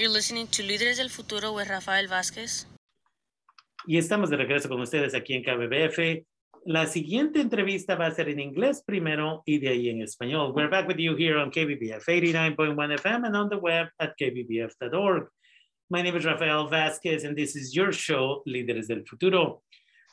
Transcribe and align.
You're 0.00 0.08
listening 0.08 0.46
to 0.52 0.62
Líderes 0.62 0.96
del 0.96 1.10
Futuro 1.10 1.52
with 1.52 1.68
Rafael 1.68 2.08
Vázquez. 2.08 2.66
Y 3.86 3.98
estamos 3.98 4.30
de 4.30 4.38
regreso 4.38 4.66
con 4.70 4.80
ustedes 4.80 5.14
aquí 5.14 5.34
en 5.34 5.42
KBBF. 5.42 6.24
La 6.64 6.86
siguiente 6.86 7.42
entrevista 7.42 7.96
va 7.96 8.06
a 8.06 8.10
ser 8.10 8.30
en 8.30 8.40
inglés 8.40 8.82
primero 8.82 9.42
y 9.44 9.58
de 9.58 9.68
ahí 9.68 9.90
en 9.90 10.00
español. 10.00 10.54
We're 10.54 10.70
back 10.70 10.88
with 10.88 10.96
you 10.96 11.14
here 11.14 11.36
on 11.36 11.50
KBBF 11.50 12.02
89.1 12.06 12.94
FM 12.94 13.26
and 13.26 13.36
on 13.36 13.50
the 13.50 13.58
web 13.58 13.88
at 13.98 14.14
kbbf.org. 14.18 15.28
My 15.90 16.00
name 16.00 16.16
is 16.16 16.24
Rafael 16.24 16.66
Vasquez, 16.66 17.24
and 17.24 17.36
this 17.36 17.54
is 17.54 17.76
your 17.76 17.92
show, 17.92 18.42
Líderes 18.46 18.88
del 18.88 19.04
Futuro. 19.06 19.60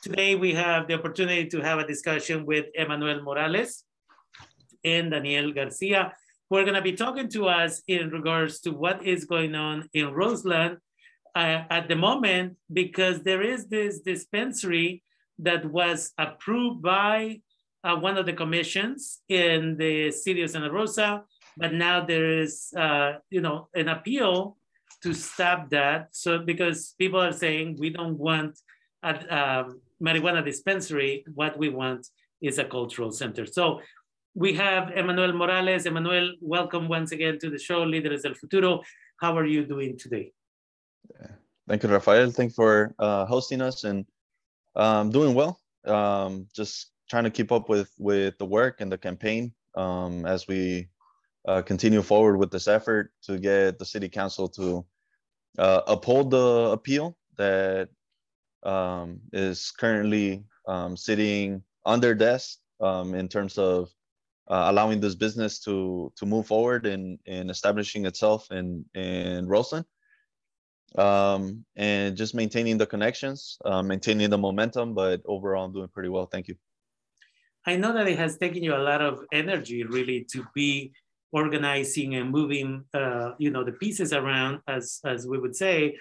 Today, 0.02 0.34
we 0.34 0.52
have 0.52 0.86
the 0.86 0.96
opportunity 0.98 1.46
to 1.48 1.62
have 1.62 1.78
a 1.78 1.86
discussion 1.86 2.44
with 2.44 2.66
Emmanuel 2.74 3.22
Morales 3.22 3.84
and 4.84 5.12
Daniel 5.12 5.50
Garcia, 5.54 6.12
who 6.48 6.56
are 6.56 6.64
going 6.64 6.74
to 6.74 6.82
be 6.82 6.92
talking 6.92 7.28
to 7.28 7.46
us 7.46 7.82
in 7.86 8.10
regards 8.10 8.60
to 8.60 8.70
what 8.70 9.04
is 9.04 9.24
going 9.24 9.54
on 9.54 9.88
in 9.92 10.12
Roseland 10.12 10.78
uh, 11.34 11.62
at 11.70 11.88
the 11.88 11.96
moment, 11.96 12.56
because 12.72 13.22
there 13.22 13.42
is 13.42 13.66
this 13.66 14.00
dispensary 14.00 15.02
that 15.38 15.64
was 15.64 16.12
approved 16.18 16.82
by 16.82 17.40
uh, 17.84 17.96
one 17.96 18.16
of 18.16 18.26
the 18.26 18.32
commissions 18.32 19.20
in 19.28 19.76
the 19.76 20.10
city 20.10 20.42
of 20.42 20.50
Santa 20.50 20.70
Rosa, 20.70 21.22
but 21.56 21.72
now 21.72 22.04
there 22.04 22.40
is, 22.40 22.72
uh, 22.76 23.14
you 23.30 23.40
know, 23.40 23.68
an 23.74 23.88
appeal 23.88 24.56
to 25.02 25.12
stop 25.12 25.70
that. 25.70 26.08
So 26.10 26.40
because 26.40 26.94
people 26.98 27.20
are 27.20 27.32
saying 27.32 27.76
we 27.78 27.90
don't 27.90 28.18
want 28.18 28.58
a 29.02 29.12
um, 29.38 29.80
marijuana 30.02 30.44
dispensary, 30.44 31.24
what 31.34 31.56
we 31.56 31.68
want 31.68 32.08
is 32.40 32.58
a 32.58 32.64
cultural 32.64 33.12
center. 33.12 33.46
So 33.46 33.80
we 34.38 34.52
have 34.54 34.92
Emmanuel 34.96 35.32
Morales. 35.32 35.84
Emmanuel, 35.84 36.32
welcome 36.40 36.86
once 36.86 37.10
again 37.10 37.40
to 37.40 37.50
the 37.50 37.58
show, 37.58 37.84
Líderes 37.84 38.22
del 38.22 38.34
Futuro. 38.34 38.82
How 39.20 39.36
are 39.36 39.44
you 39.44 39.66
doing 39.66 39.98
today? 39.98 40.30
Thank 41.68 41.82
you, 41.82 41.88
Rafael. 41.88 42.30
Thank 42.30 42.50
you 42.50 42.54
for 42.54 42.94
uh, 43.00 43.26
hosting 43.26 43.60
us 43.60 43.82
and 43.82 44.06
um, 44.76 45.10
doing 45.10 45.34
well. 45.34 45.58
Um, 45.84 46.46
just 46.54 46.92
trying 47.10 47.24
to 47.24 47.30
keep 47.30 47.50
up 47.50 47.68
with 47.68 47.90
with 47.98 48.38
the 48.38 48.44
work 48.44 48.80
and 48.80 48.92
the 48.92 48.98
campaign 48.98 49.52
um, 49.74 50.24
as 50.24 50.46
we 50.46 50.88
uh, 51.48 51.62
continue 51.62 52.02
forward 52.02 52.36
with 52.36 52.52
this 52.52 52.68
effort 52.68 53.10
to 53.22 53.40
get 53.40 53.80
the 53.80 53.84
city 53.84 54.08
council 54.08 54.48
to 54.50 54.86
uh, 55.58 55.80
uphold 55.88 56.30
the 56.30 56.70
appeal 56.70 57.16
that 57.36 57.88
um, 58.62 59.18
is 59.32 59.72
currently 59.72 60.44
um, 60.68 60.96
sitting 60.96 61.60
on 61.84 61.98
their 61.98 62.14
desk 62.14 62.58
um, 62.80 63.16
in 63.16 63.26
terms 63.26 63.58
of 63.58 63.90
uh, 64.50 64.66
allowing 64.68 65.00
this 65.00 65.14
business 65.14 65.58
to 65.60 66.12
to 66.16 66.26
move 66.26 66.46
forward 66.46 66.86
in 66.86 67.18
in 67.26 67.50
establishing 67.50 68.06
itself 68.06 68.50
in 68.50 68.84
in 68.94 69.46
Roseland 69.46 69.86
um, 70.96 71.64
and 71.76 72.16
just 72.16 72.34
maintaining 72.34 72.78
the 72.78 72.86
connections, 72.86 73.58
uh, 73.64 73.82
maintaining 73.82 74.30
the 74.30 74.38
momentum. 74.38 74.94
But 74.94 75.22
overall, 75.26 75.64
I'm 75.64 75.72
doing 75.72 75.88
pretty 75.88 76.08
well. 76.08 76.26
Thank 76.26 76.48
you. 76.48 76.56
I 77.66 77.76
know 77.76 77.92
that 77.92 78.08
it 78.08 78.18
has 78.18 78.38
taken 78.38 78.62
you 78.62 78.74
a 78.74 78.78
lot 78.78 79.02
of 79.02 79.24
energy, 79.32 79.84
really, 79.84 80.26
to 80.32 80.46
be 80.54 80.92
organizing 81.32 82.14
and 82.14 82.30
moving, 82.30 82.84
uh, 82.94 83.32
you 83.38 83.50
know, 83.50 83.64
the 83.64 83.72
pieces 83.72 84.12
around, 84.12 84.60
as 84.66 85.00
as 85.04 85.26
we 85.26 85.38
would 85.38 85.54
say, 85.54 85.98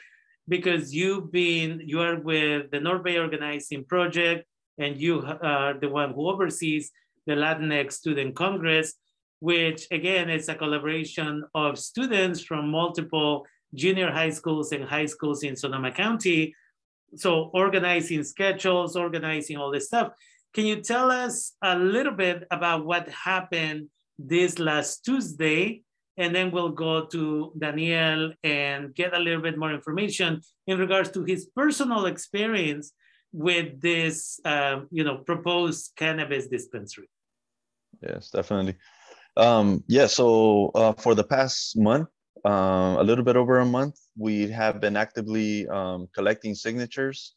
because 0.47 0.93
you've 0.93 1.31
been 1.31 1.81
you 1.85 1.99
are 1.99 2.19
with 2.19 2.71
the 2.71 2.79
North 2.79 3.03
Bay 3.03 3.17
Organizing 3.17 3.83
Project, 3.83 4.45
and 4.77 4.97
you 4.97 5.25
are 5.41 5.73
the 5.73 5.89
one 5.89 6.13
who 6.13 6.29
oversees 6.29 6.91
the 7.27 7.33
Latinx 7.33 7.93
Student 7.93 8.35
Congress, 8.35 8.93
which 9.39 9.85
again 9.91 10.29
is 10.29 10.49
a 10.49 10.55
collaboration 10.55 11.43
of 11.53 11.77
students 11.77 12.41
from 12.41 12.71
multiple 12.71 13.45
junior 13.75 14.09
high 14.11 14.31
schools 14.31 14.71
and 14.71 14.85
high 14.85 15.05
schools 15.05 15.43
in 15.43 15.55
Sonoma 15.55 15.91
County. 15.91 16.55
So 17.15 17.51
organizing 17.53 18.23
schedules, 18.23 18.95
organizing 18.95 19.57
all 19.57 19.71
this 19.71 19.87
stuff. 19.87 20.13
Can 20.53 20.65
you 20.65 20.81
tell 20.81 21.11
us 21.11 21.53
a 21.61 21.77
little 21.77 22.13
bit 22.13 22.47
about 22.49 22.85
what 22.85 23.07
happened 23.09 23.89
this 24.17 24.57
last 24.57 25.05
Tuesday? 25.05 25.83
And 26.17 26.33
then 26.33 26.49
we'll 26.49 26.69
go 26.69 27.05
to 27.05 27.53
Daniel 27.59 28.33
and 28.43 28.95
get 28.95 29.13
a 29.13 29.19
little 29.19 29.41
bit 29.41 29.57
more 29.57 29.71
information 29.71 30.41
in 30.65 30.79
regards 30.79 31.11
to 31.11 31.23
his 31.23 31.45
personal 31.55 32.07
experience 32.07 32.91
with 33.31 33.79
this, 33.81 34.39
um, 34.45 34.87
you 34.89 35.03
know, 35.03 35.17
proposed 35.17 35.91
cannabis 35.95 36.47
dispensary. 36.47 37.07
Yes, 38.01 38.29
definitely. 38.29 38.75
Um, 39.37 39.83
yeah, 39.87 40.07
so 40.07 40.71
uh, 40.75 40.93
for 40.93 41.15
the 41.15 41.23
past 41.23 41.77
month, 41.77 42.09
uh, 42.45 42.97
a 42.99 43.03
little 43.03 43.23
bit 43.23 43.37
over 43.37 43.59
a 43.59 43.65
month, 43.65 43.95
we 44.17 44.49
have 44.49 44.81
been 44.81 44.97
actively 44.97 45.67
um, 45.67 46.07
collecting 46.13 46.55
signatures 46.55 47.35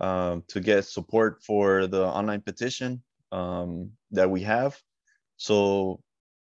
um, 0.00 0.44
to 0.48 0.60
get 0.60 0.86
support 0.86 1.42
for 1.44 1.86
the 1.86 2.06
online 2.06 2.42
petition 2.42 3.02
um, 3.32 3.90
that 4.12 4.30
we 4.30 4.42
have. 4.42 4.78
So 5.36 6.00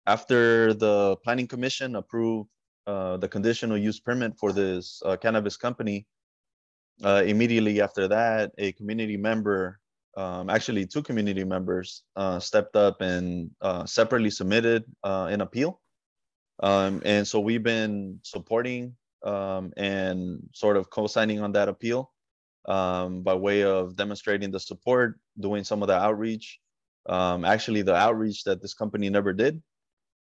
after 0.06 0.74
the 0.74 1.16
planning 1.24 1.48
commission 1.48 1.96
approved 1.96 2.50
uh, 2.86 3.18
the 3.18 3.28
conditional 3.28 3.78
use 3.78 4.00
permit 4.00 4.34
for 4.38 4.52
this 4.52 5.02
uh, 5.06 5.16
cannabis 5.16 5.56
company, 5.56 6.06
uh, 7.04 7.24
immediately 7.26 7.80
after 7.80 8.08
that, 8.08 8.52
a 8.58 8.72
community 8.72 9.16
member, 9.16 9.79
um, 10.16 10.50
actually 10.50 10.86
two 10.86 11.02
community 11.02 11.44
members, 11.44 12.02
uh, 12.16 12.38
stepped 12.38 12.76
up 12.76 13.00
and 13.00 13.50
uh, 13.60 13.84
separately 13.84 14.30
submitted 14.30 14.84
an 15.04 15.40
appeal 15.40 15.80
um, 16.62 17.00
and 17.04 17.26
so 17.26 17.40
we've 17.40 17.62
been 17.62 18.20
supporting 18.22 18.94
um, 19.24 19.72
and 19.76 20.40
sort 20.52 20.76
of 20.76 20.90
co-signing 20.90 21.40
on 21.40 21.52
that 21.52 21.68
appeal 21.68 22.12
um, 22.66 23.22
by 23.22 23.34
way 23.34 23.64
of 23.64 23.96
demonstrating 23.96 24.50
the 24.50 24.60
support, 24.60 25.18
doing 25.38 25.64
some 25.64 25.82
of 25.82 25.88
the 25.88 25.96
outreach. 25.96 26.60
Um, 27.08 27.44
actually, 27.44 27.82
the 27.82 27.96
outreach 27.96 28.44
that 28.44 28.60
this 28.60 28.74
company 28.74 29.08
never 29.08 29.32
did. 29.32 29.62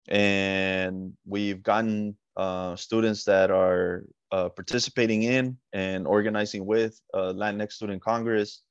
And 0.08 1.12
we've 1.24 1.62
gotten 1.62 2.16
uh, 2.36 2.74
students 2.76 3.24
that 3.24 3.50
are 3.52 4.04
uh, 4.32 4.48
participating 4.48 5.22
in 5.22 5.56
and 5.72 6.06
organizing 6.06 6.66
with 6.66 7.00
uh, 7.14 7.32
Latinx 7.32 7.72
Student 7.72 8.02
Congress 8.02 8.62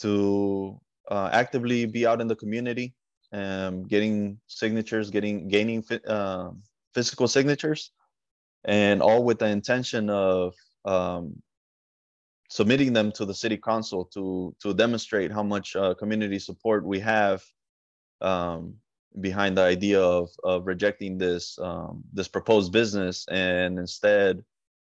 to 0.00 0.80
uh, 1.10 1.30
actively 1.32 1.86
be 1.86 2.06
out 2.06 2.20
in 2.20 2.28
the 2.28 2.36
community, 2.36 2.94
and 3.32 3.88
getting 3.88 4.38
signatures, 4.46 5.10
getting 5.10 5.48
gaining 5.48 5.84
uh, 6.06 6.50
physical 6.94 7.28
signatures, 7.28 7.92
and 8.64 9.02
all 9.02 9.24
with 9.24 9.38
the 9.38 9.46
intention 9.46 10.10
of 10.10 10.54
um, 10.84 11.42
submitting 12.48 12.92
them 12.92 13.10
to 13.12 13.24
the 13.24 13.34
city 13.34 13.56
council 13.56 14.04
to 14.04 14.54
to 14.62 14.74
demonstrate 14.74 15.32
how 15.32 15.42
much 15.42 15.76
uh, 15.76 15.94
community 15.94 16.38
support 16.38 16.84
we 16.84 17.00
have 17.00 17.42
um, 18.20 18.74
behind 19.20 19.56
the 19.56 19.62
idea 19.62 20.00
of 20.00 20.28
of 20.44 20.66
rejecting 20.66 21.18
this 21.18 21.58
um, 21.58 22.04
this 22.12 22.28
proposed 22.28 22.72
business 22.72 23.26
and 23.30 23.78
instead 23.78 24.42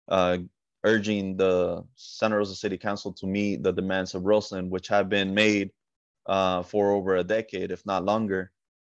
uh, 0.10 0.38
urging 0.84 1.38
the 1.38 1.84
Santa 1.96 2.38
Rosa 2.38 2.56
City 2.56 2.78
Council 2.78 3.14
to 3.14 3.26
meet 3.26 3.64
the 3.64 3.72
demands 3.72 4.16
of 4.16 4.24
Roseland, 4.24 4.70
which 4.70 4.88
have 4.88 5.10
been 5.10 5.34
made 5.34 5.72
uh, 6.26 6.64
for 6.64 6.92
over 6.92 7.18
a 7.18 7.24
decade, 7.24 7.72
if 7.72 7.86
not 7.86 8.06
longer, 8.06 8.52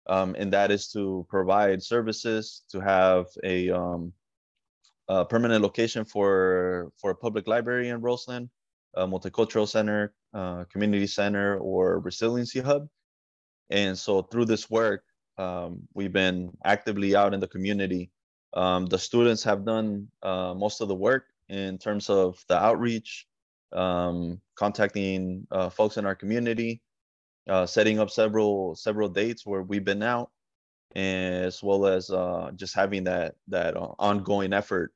um, 0.06 0.34
and 0.38 0.52
that 0.52 0.70
is 0.70 0.88
to 0.92 1.26
provide 1.28 1.82
services, 1.82 2.62
to 2.70 2.80
have 2.80 3.26
a, 3.42 3.70
um, 3.70 4.12
a, 5.08 5.24
permanent 5.24 5.62
location 5.62 6.04
for 6.04 6.92
for 6.96 7.10
a 7.10 7.14
public 7.14 7.46
library 7.46 7.88
in 7.88 8.00
Roseland, 8.00 8.50
a 8.94 9.06
multicultural 9.06 9.68
center, 9.68 10.14
uh, 10.34 10.64
community 10.64 11.06
center, 11.06 11.58
or 11.58 12.00
resiliency 12.00 12.60
hub. 12.60 12.88
And 13.70 13.96
so 13.96 14.22
through 14.22 14.44
this 14.44 14.68
work, 14.68 15.04
um, 15.38 15.80
we've 15.94 16.12
been 16.12 16.50
actively 16.64 17.16
out 17.16 17.32
in 17.32 17.40
the 17.40 17.48
community. 17.48 18.10
Um, 18.52 18.86
the 18.86 18.98
students 18.98 19.42
have 19.44 19.64
done 19.64 20.08
uh, 20.22 20.54
most 20.54 20.80
of 20.80 20.88
the 20.88 20.94
work 20.94 21.24
in 21.48 21.78
terms 21.78 22.10
of 22.10 22.42
the 22.48 22.56
outreach, 22.56 23.26
um, 23.72 24.40
contacting 24.54 25.46
uh, 25.50 25.68
folks 25.68 25.96
in 25.96 26.06
our 26.06 26.14
community, 26.14 26.80
uh, 27.48 27.66
setting 27.66 27.98
up 27.98 28.10
several 28.10 28.74
several 28.74 29.08
dates 29.08 29.44
where 29.44 29.62
we've 29.62 29.84
been 29.84 30.02
out, 30.02 30.30
as 30.96 31.62
well 31.62 31.86
as 31.86 32.10
uh, 32.10 32.50
just 32.56 32.74
having 32.74 33.04
that 33.04 33.34
that 33.48 33.76
uh, 33.76 33.92
ongoing 33.98 34.52
effort 34.52 34.92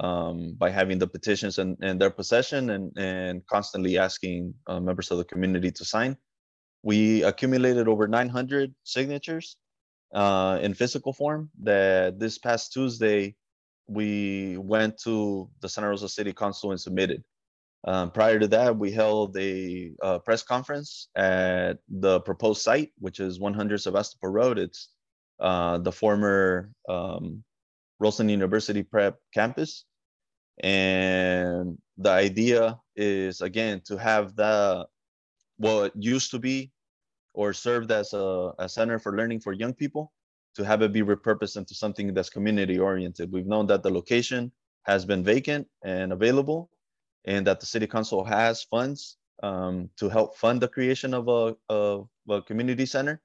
um, 0.00 0.54
by 0.58 0.70
having 0.70 0.98
the 0.98 1.06
petitions 1.06 1.58
in, 1.58 1.76
in 1.82 1.98
their 1.98 2.10
possession 2.10 2.70
and 2.70 2.92
and 2.98 3.46
constantly 3.46 3.98
asking 3.98 4.54
uh, 4.66 4.80
members 4.80 5.10
of 5.10 5.18
the 5.18 5.24
community 5.24 5.70
to 5.70 5.84
sign. 5.84 6.16
We 6.82 7.22
accumulated 7.24 7.88
over 7.88 8.08
900 8.08 8.74
signatures 8.84 9.56
uh, 10.14 10.58
in 10.62 10.74
physical 10.74 11.12
form. 11.12 11.50
That 11.62 12.18
this 12.18 12.38
past 12.38 12.72
Tuesday 12.72 13.36
we 13.90 14.56
went 14.56 14.96
to 14.98 15.50
the 15.60 15.68
Santa 15.68 15.88
Rosa 15.88 16.08
City 16.08 16.32
Council 16.32 16.70
and 16.70 16.80
submitted. 16.80 17.24
Um, 17.84 18.10
prior 18.12 18.38
to 18.38 18.46
that, 18.48 18.76
we 18.76 18.92
held 18.92 19.36
a 19.36 19.92
uh, 20.00 20.18
press 20.20 20.42
conference 20.42 21.08
at 21.16 21.78
the 21.88 22.20
proposed 22.20 22.62
site, 22.62 22.92
which 22.98 23.18
is 23.18 23.40
100 23.40 23.78
Sebastopol 23.78 24.30
Road. 24.30 24.58
It's 24.58 24.90
uh, 25.40 25.78
the 25.78 25.90
former 25.90 26.70
um, 26.88 27.42
University 28.00 28.82
Prep 28.82 29.16
campus. 29.34 29.86
And 30.62 31.78
the 31.96 32.10
idea 32.10 32.78
is 32.94 33.40
again 33.40 33.80
to 33.86 33.96
have 33.96 34.36
the 34.36 34.86
what 35.56 35.92
used 35.96 36.30
to 36.30 36.38
be 36.38 36.70
or 37.32 37.52
served 37.52 37.90
as 37.90 38.12
a, 38.12 38.52
a 38.58 38.68
center 38.68 38.98
for 38.98 39.16
learning 39.16 39.40
for 39.40 39.52
young 39.52 39.72
people 39.72 40.12
to 40.56 40.64
have 40.64 40.82
it 40.82 40.92
be 40.92 41.02
repurposed 41.02 41.56
into 41.56 41.74
something 41.74 42.12
that's 42.12 42.30
community 42.30 42.78
oriented. 42.78 43.32
We've 43.32 43.46
known 43.46 43.66
that 43.68 43.82
the 43.82 43.90
location 43.90 44.52
has 44.84 45.04
been 45.04 45.22
vacant 45.22 45.66
and 45.84 46.12
available 46.12 46.70
and 47.24 47.46
that 47.46 47.60
the 47.60 47.66
city 47.66 47.86
council 47.86 48.24
has 48.24 48.62
funds 48.64 49.16
um, 49.42 49.90
to 49.96 50.08
help 50.08 50.36
fund 50.36 50.60
the 50.60 50.68
creation 50.68 51.14
of 51.14 51.28
a, 51.28 51.56
of 51.68 52.08
a 52.28 52.42
community 52.42 52.86
center. 52.86 53.20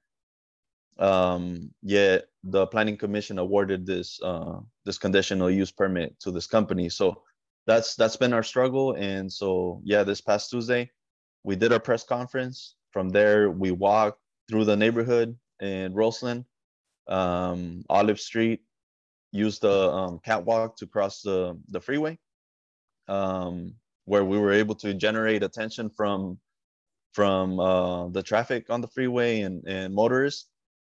Um, 0.98 1.70
yet 1.82 2.26
the 2.42 2.66
planning 2.66 2.96
commission 2.96 3.38
awarded 3.38 3.84
this 3.84 4.18
uh, 4.22 4.60
this 4.86 4.96
conditional 4.96 5.50
use 5.50 5.70
permit 5.70 6.18
to 6.20 6.30
this 6.30 6.46
company. 6.46 6.88
So 6.88 7.22
that's 7.66 7.96
that's 7.96 8.16
been 8.16 8.32
our 8.32 8.42
struggle. 8.42 8.94
And 8.94 9.30
so 9.30 9.82
yeah, 9.84 10.04
this 10.04 10.22
past 10.22 10.50
Tuesday, 10.50 10.90
we 11.44 11.54
did 11.54 11.72
our 11.72 11.80
press 11.80 12.02
conference. 12.04 12.76
From 12.92 13.10
there, 13.10 13.50
we 13.50 13.72
walked 13.72 14.20
through 14.48 14.64
the 14.64 14.76
neighborhood 14.76 15.36
in 15.60 15.92
Roseland, 15.92 16.46
um, 17.08 17.84
Olive 17.88 18.20
Street, 18.20 18.60
used 19.32 19.62
the 19.62 19.90
um, 19.90 20.20
catwalk 20.24 20.76
to 20.78 20.86
cross 20.86 21.22
the 21.22 21.58
the 21.68 21.80
freeway. 21.80 22.18
Um, 23.08 23.74
where 24.06 24.24
we 24.24 24.38
were 24.38 24.52
able 24.52 24.74
to 24.74 24.94
generate 24.94 25.42
attention 25.42 25.90
from 25.90 26.38
from 27.12 27.58
uh, 27.58 28.08
the 28.08 28.22
traffic 28.22 28.68
on 28.70 28.80
the 28.80 28.88
freeway 28.88 29.40
and, 29.40 29.66
and 29.66 29.94
motorists. 29.94 30.48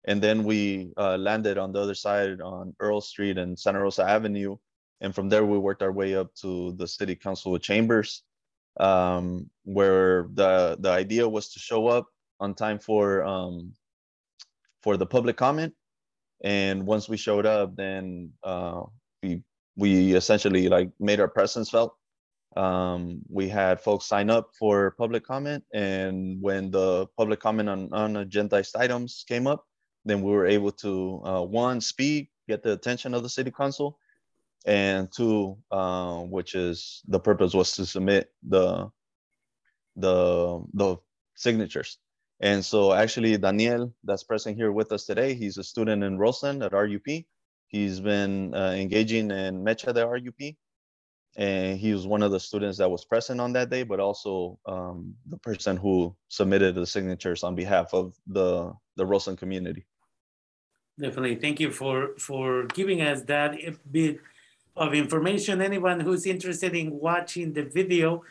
And 0.06 0.22
then 0.22 0.46
we 0.46 0.94
uh, 0.98 1.18
landed 1.18 1.58
on 1.58 1.74
the 1.74 1.82
other 1.82 1.96
side 1.96 2.40
on 2.40 2.74
Earl 2.80 3.02
Street 3.02 3.38
and 3.38 3.60
Santa 3.60 3.82
Rosa 3.82 4.04
Avenue. 4.04 4.56
And 5.02 5.14
from 5.14 5.28
there, 5.28 5.46
we 5.46 5.58
worked 5.58 5.84
our 5.84 5.92
way 5.92 6.16
up 6.16 6.34
to 6.36 6.74
the 6.74 6.88
city 6.88 7.16
council 7.16 7.58
chambers, 7.58 8.24
um, 8.80 9.50
where 9.64 10.28
the, 10.34 10.78
the 10.80 10.90
idea 10.90 11.28
was 11.28 11.50
to 11.54 11.60
show 11.60 11.88
up 11.88 12.08
on 12.40 12.54
time 12.54 12.80
for, 12.80 13.24
um, 13.24 13.74
for 14.82 14.96
the 14.96 15.06
public 15.06 15.36
comment. 15.36 15.74
And 16.44 16.86
once 16.86 17.08
we 17.08 17.18
showed 17.18 17.46
up, 17.46 17.76
then 17.76 18.32
uh, 18.44 18.84
we, 19.22 19.42
we 19.76 20.14
essentially 20.14 20.68
like 20.70 20.90
made 21.00 21.20
our 21.20 21.28
presence 21.28 21.70
felt. 21.70 21.96
Um, 22.56 23.22
we 23.30 23.50
had 23.50 23.82
folks 23.82 24.06
sign 24.06 24.30
up 24.30 24.52
for 24.60 24.92
public 24.92 25.26
comment 25.26 25.64
and 25.74 26.40
when 26.40 26.70
the 26.70 27.08
public 27.18 27.40
comment 27.40 27.68
on 27.68 27.90
unagendized 27.90 28.76
items 28.76 29.26
came 29.28 29.48
up 29.48 29.66
then 30.06 30.22
we 30.22 30.32
were 30.32 30.46
able 30.46 30.72
to 30.72 31.22
uh, 31.26 31.42
one 31.42 31.82
speak 31.82 32.30
get 32.48 32.62
the 32.62 32.74
attention 32.74 33.16
of 33.16 33.24
the 33.24 33.30
city 33.30 33.50
council 33.50 33.98
and 34.68 35.12
two 35.12 35.58
uh, 35.72 36.20
which 36.20 36.54
is 36.54 37.02
the 37.08 37.20
purpose 37.20 37.56
was 37.56 37.76
to 37.76 37.88
submit 37.88 38.30
the 38.48 38.88
the 39.96 40.64
the 40.74 40.98
signatures 41.36 41.98
and 42.40 42.64
so 42.64 42.94
actually 42.94 43.38
daniel 43.38 43.94
that's 44.04 44.24
present 44.24 44.58
here 44.58 44.72
with 44.72 44.92
us 44.92 45.06
today 45.06 45.34
he's 45.34 45.58
a 45.58 45.64
student 45.64 46.04
in 46.04 46.18
roseland 46.18 46.64
at 46.64 46.74
rup 46.74 47.08
he's 47.68 48.00
been 48.00 48.54
uh, 48.54 48.72
engaging 48.72 49.32
in 49.32 49.64
mecha 49.64 49.94
the 49.94 50.08
rup 50.08 50.56
and 51.36 51.80
he 51.80 51.94
was 51.94 52.06
one 52.06 52.22
of 52.22 52.32
the 52.32 52.40
students 52.40 52.78
that 52.78 52.90
was 52.90 53.06
present 53.06 53.42
on 53.42 53.54
that 53.54 53.70
day, 53.70 53.84
but 53.84 54.00
also 54.00 54.60
um, 54.68 55.16
the 55.28 55.38
person 55.38 55.78
who 55.78 56.16
submitted 56.30 56.76
the 56.76 56.86
signatures 56.86 57.44
on 57.44 57.56
behalf 57.56 57.94
of 57.94 58.16
the 58.28 58.74
the 58.96 59.06
Roseland 59.06 59.40
community. 59.40 59.86
Definitely, 61.00 61.36
thank 61.36 61.60
you 61.60 61.72
for 61.72 62.10
for 62.20 62.66
giving 62.66 63.02
us 63.02 63.24
that 63.24 63.56
bit 63.92 64.20
of 64.76 64.94
information. 64.94 65.62
Anyone 65.62 66.00
who's 66.00 66.28
interested 66.28 66.76
in 66.76 67.00
watching 67.00 67.54
the 67.54 67.64
video, 67.64 68.24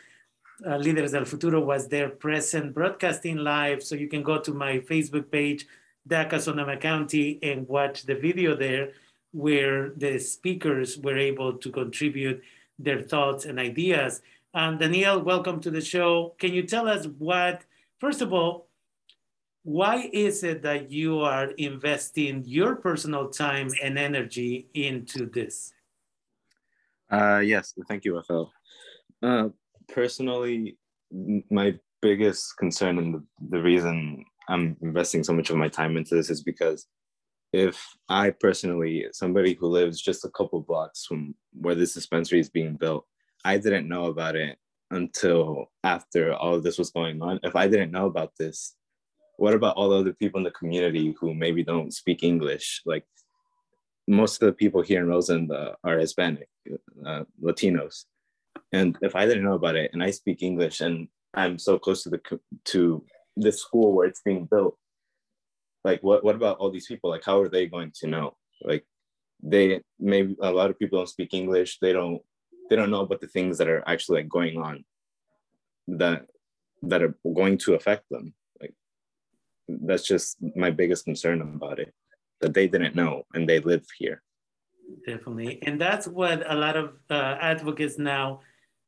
uh, 0.65 0.77
Líderes 0.77 1.11
del 1.11 1.25
Futuro 1.25 1.59
was 1.59 1.87
there 1.87 2.09
present 2.09 2.73
broadcasting 2.73 3.37
live, 3.37 3.81
so 3.83 3.95
you 3.95 4.07
can 4.07 4.23
go 4.23 4.39
to 4.39 4.53
my 4.53 4.79
Facebook 4.79 5.31
page, 5.31 5.65
DACA 6.07 6.39
Sonoma 6.39 6.77
County, 6.77 7.39
and 7.41 7.67
watch 7.67 8.03
the 8.03 8.15
video 8.15 8.55
there 8.55 8.91
where 9.31 9.89
the 9.97 10.19
speakers 10.19 10.97
were 10.97 11.17
able 11.17 11.53
to 11.53 11.71
contribute 11.71 12.41
their 12.77 13.01
thoughts 13.01 13.45
and 13.45 13.59
ideas. 13.59 14.21
And 14.53 14.79
Daniel, 14.79 15.19
welcome 15.19 15.59
to 15.61 15.71
the 15.71 15.81
show. 15.81 16.35
Can 16.37 16.53
you 16.53 16.63
tell 16.63 16.87
us 16.87 17.07
what, 17.17 17.63
first 17.99 18.21
of 18.21 18.31
all, 18.31 18.67
why 19.63 20.09
is 20.13 20.43
it 20.43 20.61
that 20.61 20.91
you 20.91 21.21
are 21.21 21.51
investing 21.51 22.43
your 22.45 22.75
personal 22.75 23.29
time 23.29 23.69
and 23.81 23.97
energy 23.97 24.67
into 24.73 25.25
this? 25.25 25.73
Uh, 27.09 27.39
yes, 27.39 27.73
thank 27.87 28.05
you, 28.05 28.15
Rafael. 28.15 28.51
Uh, 29.21 29.49
personally, 29.93 30.77
my 31.49 31.75
biggest 32.01 32.57
concern 32.57 32.97
and 32.97 33.13
the, 33.13 33.23
the 33.49 33.61
reason 33.61 34.25
I'm 34.49 34.75
investing 34.81 35.23
so 35.23 35.33
much 35.33 35.49
of 35.49 35.55
my 35.55 35.69
time 35.69 35.95
into 35.95 36.15
this 36.15 36.29
is 36.29 36.43
because 36.43 36.87
if 37.53 37.81
I 38.09 38.31
personally, 38.31 39.05
somebody 39.13 39.53
who 39.53 39.67
lives 39.67 40.01
just 40.01 40.25
a 40.25 40.31
couple 40.31 40.61
blocks 40.61 41.05
from 41.05 41.35
where 41.53 41.75
this 41.75 41.93
dispensary 41.93 42.39
is 42.39 42.49
being 42.49 42.75
built, 42.75 43.05
I 43.45 43.57
didn't 43.57 43.87
know 43.87 44.05
about 44.05 44.35
it 44.35 44.57
until 44.89 45.71
after 45.83 46.33
all 46.33 46.55
of 46.55 46.63
this 46.63 46.77
was 46.77 46.91
going 46.91 47.21
on. 47.21 47.39
If 47.43 47.55
I 47.55 47.67
didn't 47.67 47.91
know 47.91 48.07
about 48.07 48.31
this, 48.37 48.75
what 49.37 49.53
about 49.53 49.75
all 49.75 49.89
the 49.89 49.97
other 49.97 50.13
people 50.13 50.39
in 50.39 50.43
the 50.43 50.51
community 50.51 51.15
who 51.19 51.33
maybe 51.33 51.63
don't 51.63 51.93
speak 51.93 52.23
English? 52.23 52.81
Like 52.85 53.05
most 54.07 54.41
of 54.41 54.47
the 54.47 54.53
people 54.53 54.81
here 54.81 55.03
in 55.03 55.51
uh, 55.51 55.73
are 55.83 55.99
Hispanic, 55.99 56.49
uh, 57.05 57.23
Latinos. 57.41 58.05
And 58.73 58.97
if 59.01 59.15
I 59.15 59.25
didn't 59.25 59.43
know 59.43 59.53
about 59.53 59.75
it 59.75 59.91
and 59.93 60.03
I 60.03 60.09
speak 60.09 60.41
English 60.41 60.81
and 60.81 61.07
I'm 61.35 61.59
so 61.59 61.77
close 61.77 62.03
to 62.03 62.09
the 62.09 62.21
to 62.65 63.05
this 63.37 63.61
school 63.61 63.93
where 63.93 64.07
it's 64.07 64.21
being 64.25 64.45
built, 64.45 64.77
like 65.83 66.01
what 66.01 66.23
what 66.23 66.35
about 66.35 66.57
all 66.57 66.71
these 66.71 66.87
people? 66.87 67.11
Like 67.11 67.23
how 67.23 67.39
are 67.39 67.49
they 67.49 67.67
going 67.67 67.91
to 67.99 68.07
know? 68.07 68.35
Like 68.63 68.85
they 69.43 69.81
maybe 69.99 70.35
a 70.41 70.51
lot 70.51 70.71
of 70.71 70.79
people 70.79 70.97
don't 70.97 71.07
speak 71.07 71.33
english. 71.33 71.77
They 71.79 71.93
don't 71.93 72.21
they 72.69 72.75
don't 72.75 72.89
know 72.89 73.01
about 73.01 73.21
the 73.21 73.27
things 73.27 73.59
that 73.59 73.67
are 73.67 73.83
actually 73.87 74.21
like 74.21 74.29
going 74.29 74.57
on 74.57 74.83
that 75.87 76.25
that 76.81 77.03
are 77.03 77.15
going 77.35 77.59
to 77.59 77.75
affect 77.75 78.05
them. 78.09 78.33
Like 78.59 78.73
that's 79.67 80.03
just 80.03 80.37
my 80.55 80.71
biggest 80.71 81.05
concern 81.05 81.41
about 81.41 81.79
it 81.79 81.93
that 82.41 82.55
they 82.55 82.67
didn't 82.67 82.95
know 82.95 83.23
and 83.35 83.47
they 83.47 83.59
live 83.59 83.85
here. 83.99 84.23
Definitely. 85.05 85.61
And 85.63 85.79
that's 85.79 86.07
what 86.07 86.43
a 86.49 86.55
lot 86.55 86.75
of 86.75 86.93
uh, 87.09 87.37
advocates 87.39 87.97
now 87.97 88.41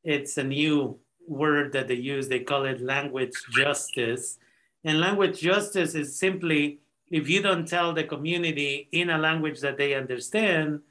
it's 0.06 0.38
a 0.38 0.44
new 0.44 0.98
word 1.28 1.74
that 1.74 1.88
they 1.88 1.96
use 1.96 2.30
they 2.30 2.40
call 2.40 2.64
it 2.66 2.80
language 2.80 3.34
justice 3.52 4.38
and 4.84 5.00
language 5.00 5.42
justice 5.42 5.96
is 5.96 6.18
simply 6.18 6.80
if 7.10 7.30
you 7.30 7.42
don't 7.42 7.68
tell 7.68 7.94
the 7.94 8.04
community 8.04 8.88
in 8.92 9.10
a 9.10 9.18
language 9.18 9.60
that 9.62 9.78
they 9.78 9.94
understand, 9.94 10.82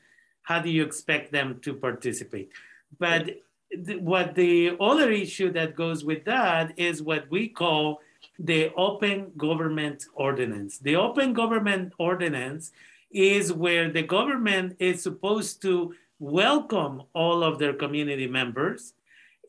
how 0.42 0.60
do 0.60 0.70
you 0.70 0.84
expect 0.84 1.32
them 1.32 1.60
to 1.62 1.74
participate? 1.74 2.50
But 2.98 3.40
th- 3.70 4.00
what 4.00 4.34
the 4.34 4.76
other 4.80 5.10
issue 5.10 5.52
that 5.52 5.76
goes 5.76 6.04
with 6.04 6.24
that 6.24 6.72
is 6.78 7.02
what 7.02 7.30
we 7.30 7.48
call 7.48 8.00
the 8.38 8.72
open 8.74 9.32
government 9.36 10.06
ordinance. 10.14 10.78
The 10.78 10.96
open 10.96 11.32
government 11.34 11.92
ordinance 11.98 12.72
is 13.10 13.52
where 13.52 13.90
the 13.90 14.02
government 14.02 14.76
is 14.78 15.02
supposed 15.02 15.62
to 15.62 15.94
welcome 16.18 17.02
all 17.12 17.42
of 17.42 17.58
their 17.58 17.74
community 17.74 18.26
members. 18.26 18.93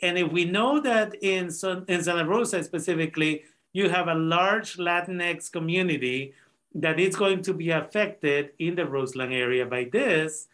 And 0.01 0.17
if 0.17 0.31
we 0.31 0.45
know 0.45 0.79
that 0.81 1.15
in, 1.23 1.45
in 1.45 2.03
Santa 2.03 2.25
Rosa 2.25 2.63
specifically, 2.63 3.43
you 3.73 3.89
have 3.89 4.07
a 4.07 4.15
large 4.15 4.77
Latinx 4.77 5.51
community 5.51 6.33
that 6.73 6.99
is 6.99 7.15
going 7.15 7.41
to 7.41 7.53
be 7.53 7.71
affected 7.71 8.51
in 8.59 8.75
the 8.75 8.85
Roseland 8.85 9.33
area 9.33 9.65
by 9.65 9.85
this, 9.91 10.47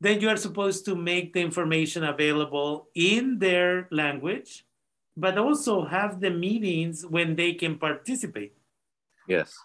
then 0.00 0.20
you 0.20 0.28
are 0.28 0.36
supposed 0.36 0.84
to 0.84 0.96
make 0.96 1.32
the 1.32 1.40
information 1.40 2.02
available 2.02 2.88
in 2.94 3.38
their 3.38 3.86
language, 3.92 4.66
but 5.16 5.38
also 5.38 5.84
have 5.84 6.20
the 6.20 6.30
meetings 6.30 7.06
when 7.06 7.36
they 7.36 7.54
can 7.54 7.78
participate. 7.78 8.54
Yes. 9.28 9.56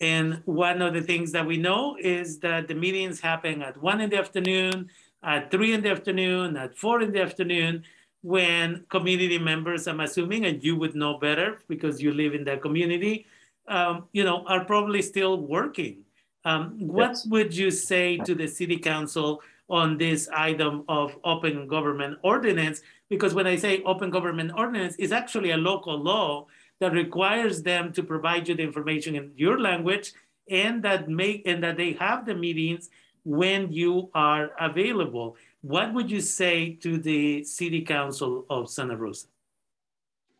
And 0.00 0.42
one 0.44 0.80
of 0.80 0.94
the 0.94 1.02
things 1.02 1.32
that 1.32 1.44
we 1.44 1.58
know 1.58 1.96
is 2.00 2.38
that 2.38 2.68
the 2.68 2.74
meetings 2.74 3.20
happen 3.20 3.62
at 3.62 3.76
one 3.82 4.00
in 4.00 4.10
the 4.10 4.18
afternoon, 4.18 4.90
at 5.22 5.50
three 5.50 5.74
in 5.74 5.82
the 5.82 5.90
afternoon, 5.90 6.56
at 6.56 6.76
four 6.78 7.02
in 7.02 7.12
the 7.12 7.20
afternoon, 7.20 7.84
when 8.22 8.84
community 8.90 9.38
members, 9.38 9.86
I'm 9.86 10.00
assuming, 10.00 10.44
and 10.44 10.62
you 10.62 10.76
would 10.76 10.94
know 10.94 11.18
better 11.18 11.58
because 11.68 12.02
you 12.02 12.12
live 12.12 12.34
in 12.34 12.44
that 12.44 12.60
community, 12.62 13.26
um, 13.68 14.04
you 14.12 14.24
know, 14.24 14.44
are 14.46 14.64
probably 14.64 15.02
still 15.02 15.38
working. 15.38 16.04
Um, 16.44 16.74
what 16.78 17.10
yes. 17.10 17.26
would 17.26 17.56
you 17.56 17.70
say 17.70 18.18
to 18.18 18.34
the 18.34 18.46
city 18.46 18.78
council 18.78 19.42
on 19.68 19.98
this 19.98 20.28
item 20.34 20.84
of 20.88 21.16
open 21.24 21.66
government 21.66 22.18
ordinance? 22.22 22.82
Because 23.08 23.34
when 23.34 23.46
I 23.46 23.56
say 23.56 23.82
open 23.84 24.10
government 24.10 24.52
ordinance, 24.56 24.96
it's 24.98 25.12
actually 25.12 25.52
a 25.52 25.56
local 25.56 25.98
law 25.98 26.46
that 26.80 26.92
requires 26.92 27.62
them 27.62 27.92
to 27.92 28.02
provide 28.02 28.48
you 28.48 28.54
the 28.54 28.62
information 28.62 29.14
in 29.14 29.32
your 29.36 29.60
language 29.60 30.12
and 30.48 30.82
that 30.82 31.08
make 31.08 31.42
and 31.46 31.62
that 31.62 31.76
they 31.76 31.92
have 31.92 32.26
the 32.26 32.34
meetings 32.34 32.90
when 33.24 33.72
you 33.72 34.10
are 34.14 34.50
available. 34.60 35.36
what 35.62 35.92
would 35.92 36.10
you 36.10 36.22
say 36.22 36.72
to 36.74 36.96
the 36.96 37.44
City 37.44 37.82
Council 37.82 38.46
of 38.48 38.70
Santa 38.70 38.96
Rosa? 38.96 39.26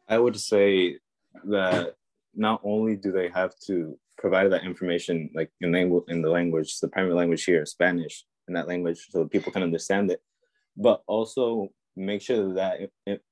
I 0.08 0.18
would 0.18 0.38
say 0.40 0.96
that 1.44 1.94
not 2.34 2.60
only 2.64 2.96
do 2.96 3.12
they 3.12 3.28
have 3.28 3.52
to 3.66 3.98
provide 4.16 4.50
that 4.52 4.64
information 4.64 5.30
like 5.34 5.50
in 5.60 5.72
language 5.72 6.04
in 6.08 6.22
the 6.22 6.30
language, 6.30 6.80
the 6.80 6.88
primary 6.88 7.14
language 7.14 7.44
here, 7.44 7.64
Spanish, 7.66 8.24
in 8.48 8.54
that 8.54 8.68
language, 8.68 9.08
so 9.10 9.20
that 9.20 9.30
people 9.30 9.52
can 9.52 9.62
understand 9.62 10.10
it, 10.10 10.20
but 10.76 11.02
also 11.06 11.68
make 11.96 12.22
sure 12.22 12.54
that 12.54 12.80
it, 12.80 12.92
it, 13.06 13.22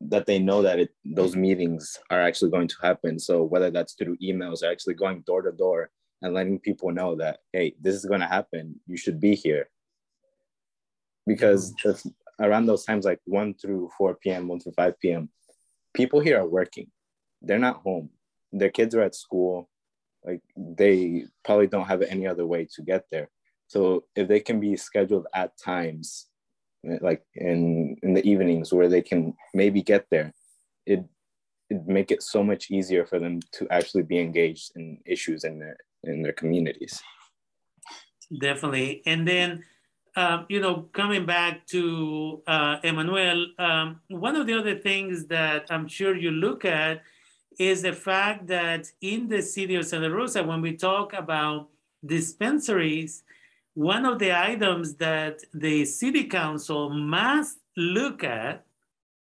that 0.00 0.26
they 0.26 0.38
know 0.38 0.62
that 0.62 0.78
it, 0.78 0.90
those 1.04 1.34
meetings 1.34 1.98
are 2.10 2.20
actually 2.20 2.50
going 2.50 2.68
to 2.68 2.76
happen. 2.82 3.18
So 3.18 3.42
whether 3.42 3.70
that's 3.70 3.94
through 3.94 4.16
emails 4.18 4.62
or 4.62 4.70
actually 4.70 4.94
going 4.94 5.22
door 5.26 5.42
to 5.42 5.52
door 5.52 5.90
and 6.22 6.34
letting 6.34 6.58
people 6.58 6.90
know 6.90 7.16
that 7.16 7.38
hey, 7.52 7.74
this 7.80 7.94
is 7.94 8.04
going 8.04 8.20
to 8.20 8.26
happen, 8.26 8.80
you 8.86 8.96
should 8.96 9.20
be 9.20 9.34
here. 9.34 9.68
Because 11.26 11.74
around 12.40 12.66
those 12.66 12.84
times, 12.84 13.04
like 13.04 13.20
1 13.24 13.54
through 13.54 13.90
4 13.98 14.14
p.m., 14.14 14.48
1 14.48 14.60
through 14.60 14.72
5 14.72 14.98
p.m., 15.00 15.28
people 15.94 16.20
here 16.20 16.40
are 16.40 16.48
working. 16.48 16.90
They're 17.42 17.58
not 17.58 17.82
home. 17.82 18.10
Their 18.52 18.70
kids 18.70 18.94
are 18.94 19.02
at 19.02 19.14
school. 19.14 19.68
Like 20.24 20.40
they 20.56 21.24
probably 21.44 21.66
don't 21.66 21.86
have 21.86 22.02
any 22.02 22.26
other 22.26 22.46
way 22.46 22.66
to 22.74 22.82
get 22.82 23.04
there. 23.10 23.28
So 23.68 24.04
if 24.16 24.28
they 24.28 24.40
can 24.40 24.60
be 24.60 24.76
scheduled 24.76 25.26
at 25.34 25.56
times, 25.58 26.26
eh, 26.86 26.98
like 27.00 27.22
in 27.34 27.96
in 28.02 28.14
the 28.14 28.26
evenings 28.28 28.72
where 28.72 28.88
they 28.88 29.02
can 29.02 29.34
maybe 29.54 29.82
get 29.82 30.06
there, 30.10 30.32
it 30.86 31.04
it 31.70 31.86
make 31.86 32.10
it 32.10 32.22
so 32.22 32.42
much 32.42 32.70
easier 32.70 33.04
for 33.06 33.18
them 33.18 33.40
to 33.52 33.68
actually 33.70 34.02
be 34.02 34.18
engaged 34.18 34.72
in 34.74 34.98
issues 35.04 35.44
in 35.44 35.58
their 35.58 35.76
in 36.04 36.22
their 36.22 36.32
communities. 36.32 37.02
Definitely, 38.40 39.02
and 39.06 39.26
then 39.26 39.64
um, 40.18 40.46
you 40.48 40.60
know, 40.60 40.88
coming 40.92 41.26
back 41.26 41.64
to 41.68 42.42
uh, 42.48 42.78
Emmanuel, 42.82 43.46
um, 43.58 44.00
one 44.08 44.34
of 44.34 44.48
the 44.48 44.58
other 44.58 44.74
things 44.74 45.26
that 45.26 45.66
I'm 45.70 45.86
sure 45.86 46.16
you 46.16 46.32
look 46.32 46.64
at 46.64 47.02
is 47.58 47.82
the 47.82 47.92
fact 47.92 48.48
that 48.48 48.90
in 49.00 49.28
the 49.28 49.40
city 49.42 49.76
of 49.76 49.86
Santa 49.86 50.10
Rosa, 50.10 50.42
when 50.42 50.60
we 50.60 50.76
talk 50.76 51.12
about 51.12 51.68
dispensaries, 52.04 53.22
one 53.74 54.04
of 54.04 54.18
the 54.18 54.36
items 54.36 54.94
that 54.94 55.42
the 55.54 55.84
city 55.84 56.24
council 56.24 56.90
must 56.90 57.58
look 57.76 58.24
at, 58.24 58.64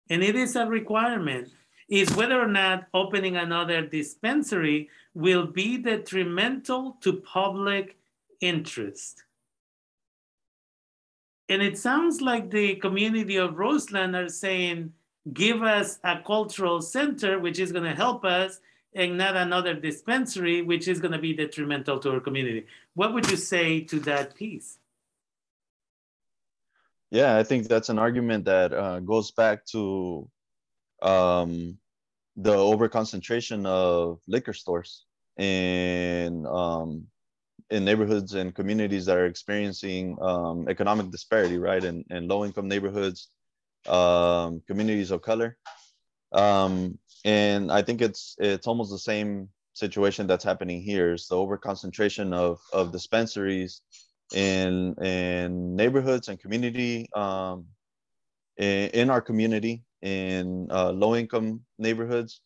and 0.08 0.24
it 0.24 0.34
is 0.34 0.56
a 0.56 0.66
requirement, 0.66 1.50
is 1.90 2.14
whether 2.14 2.40
or 2.40 2.46
not 2.46 2.86
opening 2.94 3.36
another 3.36 3.84
dispensary 3.84 4.88
will 5.12 5.46
be 5.46 5.76
detrimental 5.76 6.96
to 7.00 7.14
public 7.14 7.98
interest. 8.40 9.24
And 11.48 11.60
it 11.60 11.76
sounds 11.76 12.20
like 12.20 12.48
the 12.48 12.76
community 12.76 13.36
of 13.36 13.58
Roseland 13.58 14.14
are 14.14 14.28
saying, 14.28 14.92
give 15.32 15.64
us 15.64 15.98
a 16.04 16.20
cultural 16.24 16.80
center, 16.80 17.40
which 17.40 17.58
is 17.58 17.72
going 17.72 17.84
to 17.84 17.94
help 17.94 18.24
us, 18.24 18.60
and 18.94 19.18
not 19.18 19.36
another 19.36 19.74
dispensary, 19.74 20.62
which 20.62 20.86
is 20.86 21.00
going 21.00 21.12
to 21.12 21.18
be 21.18 21.34
detrimental 21.34 21.98
to 21.98 22.12
our 22.12 22.20
community. 22.20 22.66
What 22.94 23.14
would 23.14 23.28
you 23.28 23.36
say 23.36 23.80
to 23.80 23.98
that 24.00 24.36
piece? 24.36 24.78
Yeah, 27.10 27.36
I 27.36 27.42
think 27.42 27.66
that's 27.66 27.88
an 27.88 27.98
argument 27.98 28.44
that 28.44 28.72
uh, 28.72 29.00
goes 29.00 29.32
back 29.32 29.66
to 29.66 30.28
um, 31.02 31.78
the 32.36 32.54
overconcentration 32.54 33.66
of 33.66 34.20
liquor 34.26 34.52
stores 34.52 35.04
and 35.36 36.46
um, 36.46 37.06
in 37.70 37.84
neighborhoods 37.84 38.34
and 38.34 38.54
communities 38.54 39.06
that 39.06 39.16
are 39.16 39.26
experiencing 39.26 40.16
um, 40.20 40.68
economic 40.68 41.10
disparity, 41.10 41.58
right? 41.58 41.84
And, 41.84 42.04
and 42.10 42.28
low 42.28 42.44
income 42.44 42.68
neighborhoods, 42.68 43.28
um, 43.88 44.62
communities 44.66 45.10
of 45.10 45.22
color. 45.22 45.56
Um, 46.32 46.98
and 47.24 47.70
I 47.70 47.82
think 47.82 48.00
it's 48.00 48.36
it's 48.38 48.66
almost 48.66 48.90
the 48.90 48.98
same 48.98 49.48
situation 49.74 50.26
that's 50.26 50.44
happening 50.44 50.82
here. 50.82 51.12
It's 51.12 51.28
the 51.28 51.36
overconcentration 51.36 52.32
of, 52.32 52.60
of 52.72 52.92
dispensaries 52.92 53.82
in, 54.34 54.94
in 55.02 55.76
neighborhoods 55.76 56.28
and 56.28 56.38
community, 56.38 57.08
um, 57.14 57.66
in, 58.56 58.90
in 58.90 59.10
our 59.10 59.20
community, 59.20 59.82
in 60.02 60.68
uh, 60.70 60.90
low 60.90 61.14
income 61.14 61.60
neighborhoods 61.78 62.40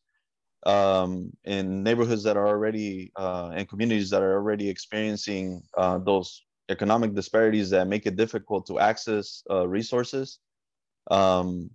um, 0.66 1.30
in 1.44 1.82
neighborhoods 1.82 2.22
that 2.22 2.36
are 2.36 2.48
already 2.48 3.12
uh, 3.16 3.50
and 3.54 3.68
communities 3.68 4.10
that 4.10 4.22
are 4.22 4.34
already 4.34 4.68
experiencing 4.68 5.62
uh, 5.76 5.98
those 5.98 6.42
economic 6.70 7.14
disparities 7.14 7.70
that 7.70 7.86
make 7.86 8.06
it 8.06 8.16
difficult 8.16 8.66
to 8.66 8.78
access 8.78 9.42
uh, 9.50 9.68
resources 9.68 10.38
um, 11.10 11.70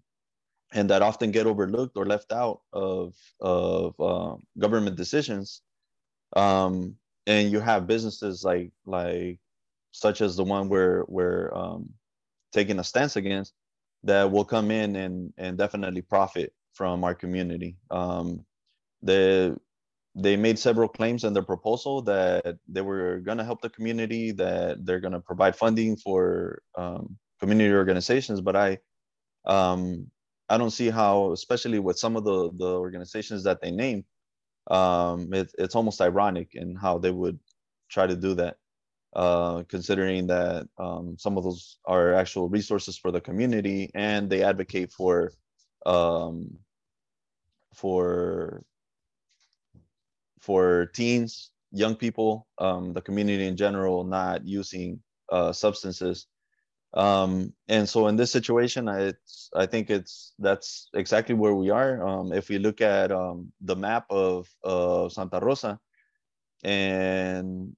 and 0.73 0.89
that 0.89 1.01
often 1.01 1.31
get 1.31 1.45
overlooked 1.45 1.97
or 1.97 2.05
left 2.05 2.31
out 2.31 2.61
of, 2.73 3.13
of 3.41 3.99
uh, 3.99 4.35
government 4.57 4.95
decisions. 4.95 5.61
Um, 6.35 6.95
and 7.27 7.51
you 7.51 7.59
have 7.59 7.85
businesses 7.85 8.43
like 8.43 8.71
like 8.85 9.39
such 9.91 10.21
as 10.21 10.35
the 10.35 10.43
one 10.43 10.69
we're 10.69 11.03
we're 11.07 11.53
um, 11.53 11.89
taking 12.51 12.79
a 12.79 12.83
stance 12.83 13.15
against 13.15 13.53
that 14.03 14.31
will 14.31 14.45
come 14.45 14.71
in 14.71 14.95
and, 14.95 15.33
and 15.37 15.57
definitely 15.57 16.01
profit 16.01 16.53
from 16.73 17.03
our 17.03 17.15
community 17.15 17.75
um, 17.91 18.45
they 19.01 19.53
they 20.15 20.35
made 20.35 20.57
several 20.57 20.87
claims 20.87 21.23
in 21.23 21.33
their 21.33 21.43
proposal 21.43 22.01
that 22.01 22.57
they 22.67 22.81
were 22.81 23.19
going 23.19 23.37
to 23.37 23.43
help 23.43 23.61
the 23.61 23.69
community, 23.69 24.31
that 24.31 24.85
they're 24.85 24.99
going 24.99 25.13
to 25.13 25.19
provide 25.19 25.55
funding 25.55 25.95
for 25.95 26.61
um, 26.77 27.17
community 27.39 27.73
organizations. 27.73 28.41
But 28.41 28.55
I, 28.55 28.79
um, 29.45 30.07
I 30.49 30.57
don't 30.57 30.71
see 30.71 30.89
how, 30.89 31.31
especially 31.31 31.79
with 31.79 31.99
some 31.99 32.15
of 32.15 32.23
the 32.23 32.51
the 32.57 32.73
organizations 32.79 33.43
that 33.43 33.61
they 33.61 33.71
name, 33.71 34.03
um, 34.69 35.33
it, 35.33 35.51
it's 35.57 35.75
almost 35.75 36.01
ironic 36.01 36.49
in 36.53 36.75
how 36.75 36.97
they 36.97 37.11
would 37.11 37.39
try 37.89 38.07
to 38.07 38.15
do 38.15 38.33
that, 38.35 38.57
uh, 39.13 39.63
considering 39.67 40.27
that 40.27 40.67
um, 40.77 41.15
some 41.17 41.37
of 41.37 41.43
those 41.43 41.77
are 41.85 42.13
actual 42.13 42.49
resources 42.49 42.97
for 42.97 43.11
the 43.11 43.21
community 43.21 43.89
and 43.95 44.29
they 44.29 44.43
advocate 44.43 44.91
for 44.91 45.31
um, 45.85 46.57
for 47.73 48.63
for 50.39 50.87
teens, 50.93 51.51
young 51.71 51.95
people, 51.95 52.47
um, 52.57 52.93
the 52.93 53.01
community 53.01 53.47
in 53.47 53.57
general, 53.57 54.03
not 54.03 54.45
using 54.45 54.99
uh, 55.31 55.51
substances. 55.51 56.27
Um, 56.93 57.53
and 57.67 57.87
so 57.87 58.07
in 58.07 58.15
this 58.15 58.31
situation, 58.31 58.87
it's, 58.87 59.49
I 59.55 59.65
think 59.67 59.89
it's 59.89 60.33
that's 60.39 60.89
exactly 60.93 61.35
where 61.35 61.53
we 61.53 61.69
are. 61.69 62.05
Um, 62.07 62.33
if 62.33 62.49
we 62.49 62.57
look 62.57 62.81
at 62.81 63.11
um, 63.11 63.51
the 63.61 63.75
map 63.75 64.05
of, 64.09 64.47
of 64.63 65.11
Santa 65.13 65.39
Rosa, 65.39 65.79
and 66.63 67.75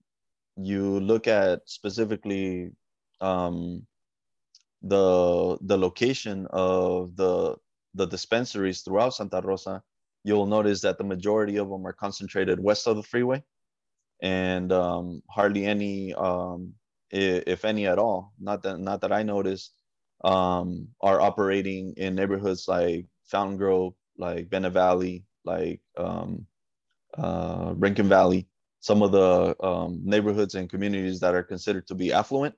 you 0.65 0.99
look 0.99 1.27
at 1.27 1.61
specifically 1.65 2.71
um, 3.19 3.85
the 4.81 5.57
the 5.61 5.77
location 5.77 6.47
of 6.51 7.15
the 7.15 7.55
the 7.93 8.07
dispensaries 8.07 8.81
throughout 8.81 9.13
Santa 9.13 9.41
Rosa, 9.41 9.83
you'll 10.23 10.45
notice 10.45 10.81
that 10.81 10.97
the 10.97 11.03
majority 11.03 11.57
of 11.57 11.69
them 11.69 11.85
are 11.85 11.93
concentrated 11.93 12.59
west 12.59 12.87
of 12.87 12.95
the 12.95 13.03
freeway. 13.03 13.43
And 14.21 14.71
um, 14.71 15.23
hardly 15.29 15.65
any, 15.65 16.13
um, 16.13 16.73
if 17.09 17.65
any 17.65 17.87
at 17.87 17.97
all, 17.97 18.33
not 18.39 18.63
that, 18.63 18.79
not 18.79 19.01
that 19.01 19.11
I 19.11 19.23
noticed, 19.23 19.73
um, 20.23 20.87
are 21.01 21.19
operating 21.19 21.93
in 21.97 22.15
neighborhoods 22.15 22.67
like 22.67 23.07
Fountain 23.25 23.57
Grove, 23.57 23.93
like 24.17 24.49
Bennett 24.49 24.73
Valley, 24.73 25.25
like 25.43 25.81
um, 25.97 26.45
uh, 27.17 27.73
Rincon 27.75 28.07
Valley, 28.07 28.47
some 28.81 29.01
of 29.03 29.11
the 29.13 29.55
um, 29.65 30.01
neighborhoods 30.03 30.55
and 30.55 30.69
communities 30.69 31.21
that 31.21 31.35
are 31.35 31.43
considered 31.43 31.87
to 31.87 31.95
be 31.95 32.13
affluent. 32.13 32.55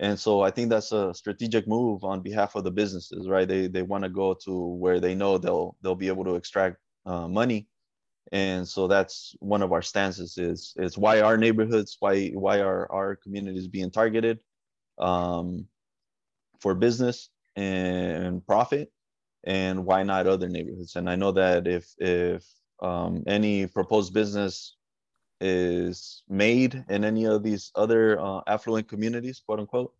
And 0.00 0.18
so 0.18 0.42
I 0.42 0.50
think 0.50 0.70
that's 0.70 0.92
a 0.92 1.14
strategic 1.14 1.68
move 1.68 2.04
on 2.04 2.22
behalf 2.22 2.56
of 2.56 2.64
the 2.64 2.72
businesses, 2.72 3.28
right? 3.28 3.48
They 3.48 3.68
they 3.68 3.82
want 3.82 4.04
to 4.04 4.10
go 4.10 4.34
to 4.44 4.66
where 4.76 5.00
they 5.00 5.14
know 5.14 5.38
they'll 5.38 5.76
they'll 5.82 5.94
be 5.94 6.08
able 6.08 6.24
to 6.24 6.36
extract 6.36 6.78
uh, 7.06 7.28
money 7.28 7.68
and 8.32 8.66
so 8.66 8.86
that's 8.86 9.34
one 9.40 9.62
of 9.62 9.72
our 9.72 9.82
stances 9.82 10.38
is 10.38 10.74
is 10.76 10.96
why 10.96 11.20
our 11.20 11.36
neighborhoods 11.36 11.96
why 12.00 12.28
why 12.30 12.60
are 12.60 12.90
our 12.92 13.16
communities 13.16 13.66
being 13.66 13.90
targeted 13.90 14.38
um, 14.98 15.66
for 16.60 16.74
business 16.74 17.30
and 17.56 18.46
profit 18.46 18.92
and 19.44 19.84
why 19.84 20.02
not 20.02 20.26
other 20.26 20.48
neighborhoods 20.48 20.96
and 20.96 21.10
i 21.10 21.16
know 21.16 21.32
that 21.32 21.66
if 21.66 21.92
if 21.98 22.44
um, 22.82 23.22
any 23.26 23.66
proposed 23.66 24.14
business 24.14 24.76
is 25.40 26.22
made 26.28 26.84
in 26.88 27.04
any 27.04 27.24
of 27.24 27.42
these 27.42 27.72
other 27.74 28.20
uh, 28.20 28.40
affluent 28.46 28.88
communities 28.88 29.40
quote 29.44 29.60
unquote 29.60 29.94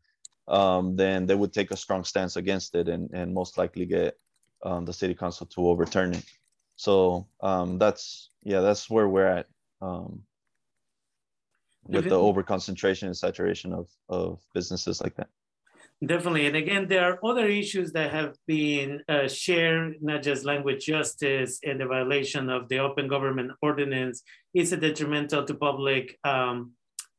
um, 0.49 0.97
then 0.97 1.27
they 1.27 1.35
would 1.35 1.53
take 1.53 1.71
a 1.71 1.77
strong 1.77 2.03
stance 2.05 2.37
against 2.37 2.75
it 2.75 2.89
and, 2.89 3.11
and 3.13 3.33
most 3.33 3.57
likely 3.57 3.87
get 3.87 4.17
um, 4.65 4.85
the 4.85 4.93
city 4.93 5.15
council 5.15 5.47
to 5.47 5.69
overturn 5.69 6.13
it 6.15 6.25
so 6.81 7.27
um, 7.43 7.77
that's 7.77 8.31
yeah, 8.43 8.61
that's 8.61 8.89
where 8.89 9.07
we're 9.07 9.27
at 9.27 9.49
um, 9.83 10.23
with 11.87 12.09
the 12.09 12.15
over 12.15 12.43
concentration 12.43 13.07
and 13.07 13.17
saturation 13.17 13.75
of 13.75 13.91
of 14.09 14.41
businesses 14.55 15.03
like 15.03 15.15
that. 15.17 15.29
Definitely. 16.05 16.47
And 16.47 16.57
again, 16.57 16.89
there 16.89 17.05
are 17.05 17.19
other 17.23 17.47
issues 17.47 17.93
that 17.93 18.11
have 18.11 18.35
been 18.47 19.03
uh, 19.07 19.29
shared, 19.29 19.97
not 20.01 20.23
just 20.23 20.47
language 20.47 20.87
justice 20.87 21.61
and 21.63 21.79
the 21.79 21.85
violation 21.85 22.49
of 22.49 22.71
the 22.71 22.79
open 22.79 23.07
government 23.07 23.53
ordinance 23.61 24.23
is 24.55 24.73
a 24.73 24.79
detrimental 24.79 25.45
to 25.45 25.55
public 25.55 26.19
um, 26.25 26.73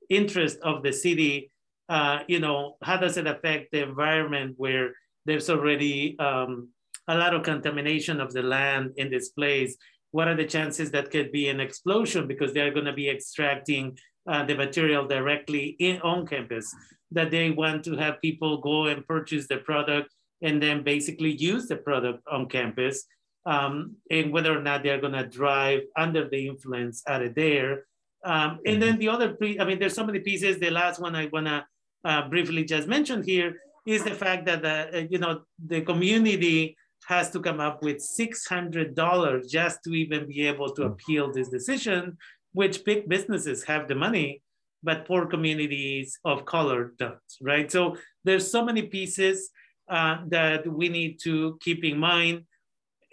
interest 0.10 0.58
of 0.64 0.82
the 0.82 0.92
city. 0.92 1.52
Uh, 1.90 2.20
you 2.28 2.40
know, 2.40 2.78
how 2.82 2.98
does 2.98 3.18
it 3.18 3.28
affect 3.28 3.72
the 3.72 3.84
environment 3.84 4.56
where 4.58 4.94
there's 5.28 5.52
already 5.52 6.18
um, 6.18 6.70
a 7.08 7.16
lot 7.16 7.36
of 7.36 7.44
contamination 7.44 8.20
of 8.20 8.34
the 8.34 8.42
land 8.42 8.94
in 8.98 9.12
this 9.12 9.30
place? 9.30 9.78
What 10.10 10.28
are 10.28 10.36
the 10.36 10.46
chances 10.46 10.90
that 10.92 11.12
could 11.12 11.32
be 11.32 11.50
an 11.50 11.60
explosion 11.60 12.28
because 12.28 12.52
they're 12.52 12.74
going 12.74 12.86
to 12.86 12.94
be 12.94 13.12
extracting 13.12 14.00
uh, 14.28 14.46
the 14.46 14.56
material 14.56 15.08
directly 15.08 15.76
in 15.80 16.02
on 16.02 16.26
campus? 16.26 16.74
that 17.12 17.32
they 17.32 17.52
want 17.52 17.84
to 17.84 17.96
have 17.98 18.22
people 18.22 18.58
go 18.58 18.86
and 18.86 19.06
purchase 19.06 19.48
the 19.48 19.58
product 19.58 20.14
and 20.42 20.64
then 20.64 20.84
basically 20.84 21.32
use 21.32 21.68
the 21.68 21.76
product 21.76 22.24
on 22.32 22.48
campus. 22.48 23.06
Um, 23.46 23.96
and 24.10 24.32
whether 24.32 24.58
or 24.58 24.62
not 24.62 24.84
they're 24.84 25.02
going 25.02 25.14
to 25.14 25.28
drive 25.28 25.82
under 25.98 26.30
the 26.30 26.48
influence 26.48 27.04
out 27.08 27.24
of 27.24 27.36
there. 27.36 27.86
Um, 28.24 28.60
and 28.66 28.82
then 28.82 28.98
the 29.00 29.10
other, 29.10 29.34
pre- 29.34 29.60
I 29.60 29.66
mean, 29.66 29.80
there's 29.80 29.96
so 29.96 30.06
many 30.06 30.20
pieces. 30.20 30.60
The 30.60 30.70
last 30.70 31.00
one 31.00 31.16
I 31.16 31.26
want 31.28 31.48
to 31.48 31.66
uh, 32.06 32.30
briefly 32.30 32.64
just 32.64 32.88
mention 32.88 33.24
here 33.24 33.56
is 33.86 34.04
the 34.04 34.14
fact 34.14 34.46
that, 34.46 34.62
the, 34.62 35.00
uh, 35.00 35.08
you 35.10 35.18
know, 35.18 35.42
the 35.66 35.82
community 35.82 36.78
has 37.08 37.32
to 37.32 37.40
come 37.40 37.60
up 37.60 37.82
with 37.82 37.98
$600 37.98 39.50
just 39.50 39.84
to 39.84 39.94
even 39.94 40.28
be 40.28 40.48
able 40.48 40.70
to 40.76 40.84
appeal 40.84 41.34
this 41.34 41.50
decision, 41.50 42.18
which 42.54 42.84
big 42.84 43.08
businesses 43.08 43.64
have 43.64 43.88
the 43.88 43.96
money 43.96 44.42
but 44.84 45.06
poor 45.06 45.26
communities 45.26 46.20
of 46.26 46.46
color 46.46 46.94
don't, 46.98 47.20
right? 47.42 47.72
So 47.72 47.98
there's 48.24 48.50
so 48.50 48.66
many 48.66 48.84
pieces 48.84 49.52
uh, 49.90 50.18
that 50.28 50.68
we 50.68 50.90
need 50.90 51.20
to 51.24 51.58
keep 51.62 51.84
in 51.84 51.98
mind. 51.98 52.46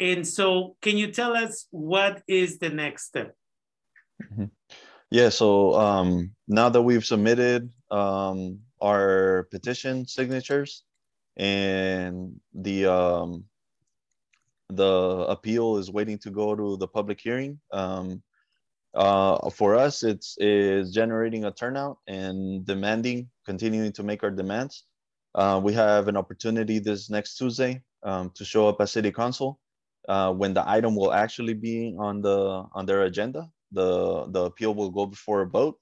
And 0.00 0.26
so 0.26 0.76
can 0.80 0.96
you 0.96 1.12
tell 1.12 1.36
us 1.36 1.66
what 1.70 2.22
is 2.26 2.58
the 2.58 2.70
next 2.70 3.06
step? 3.06 3.34
Mm 4.22 4.36
-hmm. 4.36 4.50
Yeah, 5.10 5.30
so 5.30 5.74
um, 5.74 6.36
now 6.46 6.70
that 6.70 6.84
we've 6.84 7.04
submitted 7.04 7.70
um, 7.90 8.60
our 8.80 9.46
petition 9.50 10.06
signatures 10.06 10.84
and 11.36 12.40
the 12.62 12.86
um, 12.86 13.48
the 14.68 15.24
appeal 15.28 15.78
is 15.78 15.90
waiting 15.90 16.18
to 16.18 16.30
go 16.30 16.54
to 16.54 16.76
the 16.76 16.86
public 16.86 17.20
hearing, 17.20 17.60
um, 17.72 18.22
uh, 18.94 19.50
for 19.50 19.74
us, 19.74 20.02
it's 20.02 20.36
is 20.38 20.92
generating 20.92 21.44
a 21.44 21.52
turnout 21.52 21.98
and 22.06 22.64
demanding, 22.64 23.30
continuing 23.44 23.92
to 23.92 24.02
make 24.02 24.22
our 24.22 24.30
demands. 24.30 24.84
Uh, 25.34 25.60
we 25.62 25.72
have 25.74 26.08
an 26.08 26.16
opportunity 26.16 26.78
this 26.78 27.10
next 27.10 27.36
Tuesday 27.36 27.82
um, 28.02 28.30
to 28.34 28.44
show 28.44 28.68
up 28.68 28.80
at 28.80 28.88
City 28.88 29.12
Council 29.12 29.60
uh, 30.08 30.32
when 30.32 30.54
the 30.54 30.68
item 30.68 30.96
will 30.96 31.12
actually 31.12 31.54
be 31.54 31.94
on 31.98 32.22
the 32.22 32.64
on 32.72 32.86
their 32.86 33.02
agenda. 33.02 33.50
The 33.72 34.26
the 34.30 34.44
appeal 34.44 34.74
will 34.74 34.90
go 34.90 35.04
before 35.04 35.42
a 35.42 35.46
vote, 35.46 35.78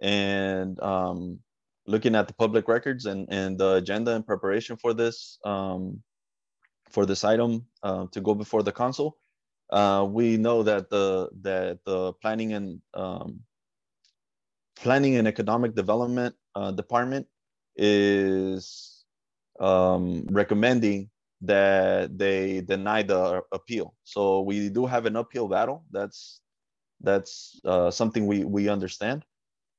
and 0.00 0.80
um, 0.80 1.40
looking 1.86 2.14
at 2.14 2.28
the 2.28 2.34
public 2.34 2.66
records 2.66 3.04
and 3.04 3.28
and 3.30 3.58
the 3.58 3.74
agenda 3.74 4.12
in 4.12 4.22
preparation 4.22 4.76
for 4.78 4.94
this 4.94 5.38
um, 5.44 6.02
for 6.90 7.04
this 7.04 7.24
item 7.24 7.66
uh, 7.82 8.06
to 8.12 8.20
go 8.22 8.34
before 8.34 8.62
the 8.62 8.72
council 8.72 9.18
uh, 9.70 10.06
we 10.08 10.36
know 10.36 10.62
that 10.62 10.90
the 10.90 11.30
that 11.42 11.80
the 11.84 12.12
planning 12.14 12.52
and 12.54 12.80
um, 12.94 13.40
planning 14.76 15.16
and 15.16 15.28
economic 15.28 15.74
development 15.74 16.34
uh, 16.54 16.72
department 16.72 17.26
is 17.76 19.04
um, 19.60 20.26
recommending 20.30 21.10
that 21.42 22.18
they 22.18 22.60
deny 22.62 23.02
the 23.02 23.42
appeal. 23.52 23.94
So 24.04 24.42
we 24.42 24.68
do 24.70 24.86
have 24.86 25.06
an 25.06 25.16
uphill 25.16 25.48
battle. 25.48 25.84
That's 25.92 26.40
that's 27.00 27.60
uh, 27.64 27.90
something 27.90 28.26
we 28.26 28.44
we 28.44 28.68
understand. 28.68 29.24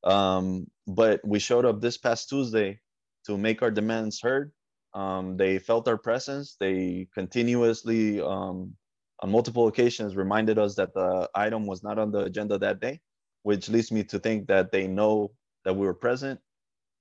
Um, 0.03 0.67
but 0.87 1.21
we 1.25 1.39
showed 1.39 1.65
up 1.65 1.81
this 1.81 1.97
past 1.97 2.29
Tuesday 2.29 2.79
to 3.27 3.37
make 3.37 3.61
our 3.63 3.71
demands 3.71 4.21
heard. 4.21 4.51
Um, 4.93 5.37
they 5.37 5.59
felt 5.59 5.87
our 5.87 5.97
presence. 5.97 6.57
They 6.59 7.07
continuously 7.13 8.21
um, 8.21 8.75
on 9.21 9.31
multiple 9.31 9.67
occasions 9.67 10.15
reminded 10.15 10.57
us 10.57 10.75
that 10.75 10.93
the 10.93 11.29
item 11.35 11.65
was 11.65 11.83
not 11.83 11.99
on 11.99 12.11
the 12.11 12.19
agenda 12.19 12.57
that 12.57 12.79
day, 12.79 12.99
which 13.43 13.69
leads 13.69 13.91
me 13.91 14.03
to 14.05 14.19
think 14.19 14.47
that 14.47 14.71
they 14.71 14.87
know 14.87 15.31
that 15.65 15.75
we 15.75 15.85
were 15.85 15.93
present. 15.93 16.39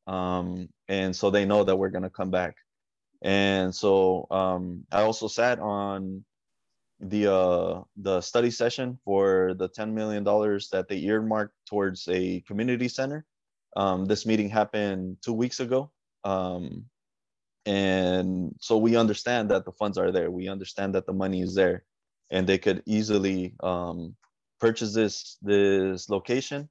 Um, 0.07 0.69
and 0.89 1.15
so 1.15 1.31
they 1.31 1.45
know 1.45 1.65
that 1.65 1.77
we're 1.77 1.91
going 1.91 2.03
to 2.03 2.11
come 2.11 2.31
back. 2.31 2.57
And 3.23 3.75
so 3.75 4.27
um, 4.31 4.85
I 4.91 5.03
also 5.03 5.29
sat 5.29 5.59
on 5.61 6.25
the 7.01 7.33
uh, 7.33 7.83
the 7.97 8.21
study 8.21 8.51
session 8.51 8.99
for 9.05 9.55
the 9.57 9.69
$10 9.69 9.93
million 9.93 10.25
that 10.25 10.87
they 10.89 10.99
earmarked 10.99 11.55
towards 11.67 12.09
a 12.09 12.41
community 12.41 12.89
center. 12.89 13.25
Um, 13.77 14.07
this 14.07 14.27
meeting 14.27 14.49
happened 14.49 15.19
two 15.23 15.33
weeks 15.33 15.61
ago. 15.61 15.93
Um, 16.25 16.87
and 17.67 18.57
so 18.61 18.79
we 18.79 18.97
understand 18.97 19.51
that 19.51 19.65
the 19.65 19.73
funds 19.73 19.99
are 19.99 20.11
there. 20.11 20.31
We 20.31 20.49
understand 20.49 20.95
that 20.95 21.07
the 21.07 21.13
money 21.13 21.43
is 21.43 21.55
there 21.55 21.85
and 22.31 22.47
they 22.47 22.59
could 22.59 22.83
easily 22.87 23.55
um, 23.61 24.15
purchase 24.61 24.93
this 24.95 25.39
this 25.43 26.09
location, 26.09 26.69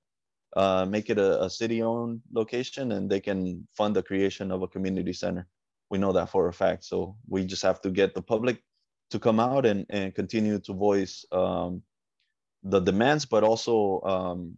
uh, 0.56 0.86
make 0.86 1.10
it 1.10 1.18
a, 1.18 1.44
a 1.44 1.50
city-owned 1.50 2.22
location, 2.32 2.92
and 2.92 3.10
they 3.10 3.20
can 3.20 3.68
fund 3.76 3.96
the 3.96 4.04
creation 4.04 4.52
of 4.52 4.62
a 4.62 4.68
community 4.68 5.14
center. 5.14 5.48
We 5.90 5.98
know 5.98 6.12
that 6.14 6.30
for 6.30 6.48
a 6.48 6.54
fact. 6.54 6.84
So 6.84 7.16
we 7.28 7.46
just 7.46 7.64
have 7.64 7.82
to 7.82 7.90
get 7.90 8.14
the 8.14 8.22
public 8.22 8.62
to 9.12 9.20
come 9.20 9.40
out 9.40 9.66
and, 9.66 9.86
and 9.90 10.14
continue 10.14 10.60
to 10.60 10.74
voice 10.74 11.26
um, 11.32 11.82
the 12.64 12.80
demands, 12.80 13.26
but 13.26 13.44
also 13.44 14.02
um, 14.02 14.58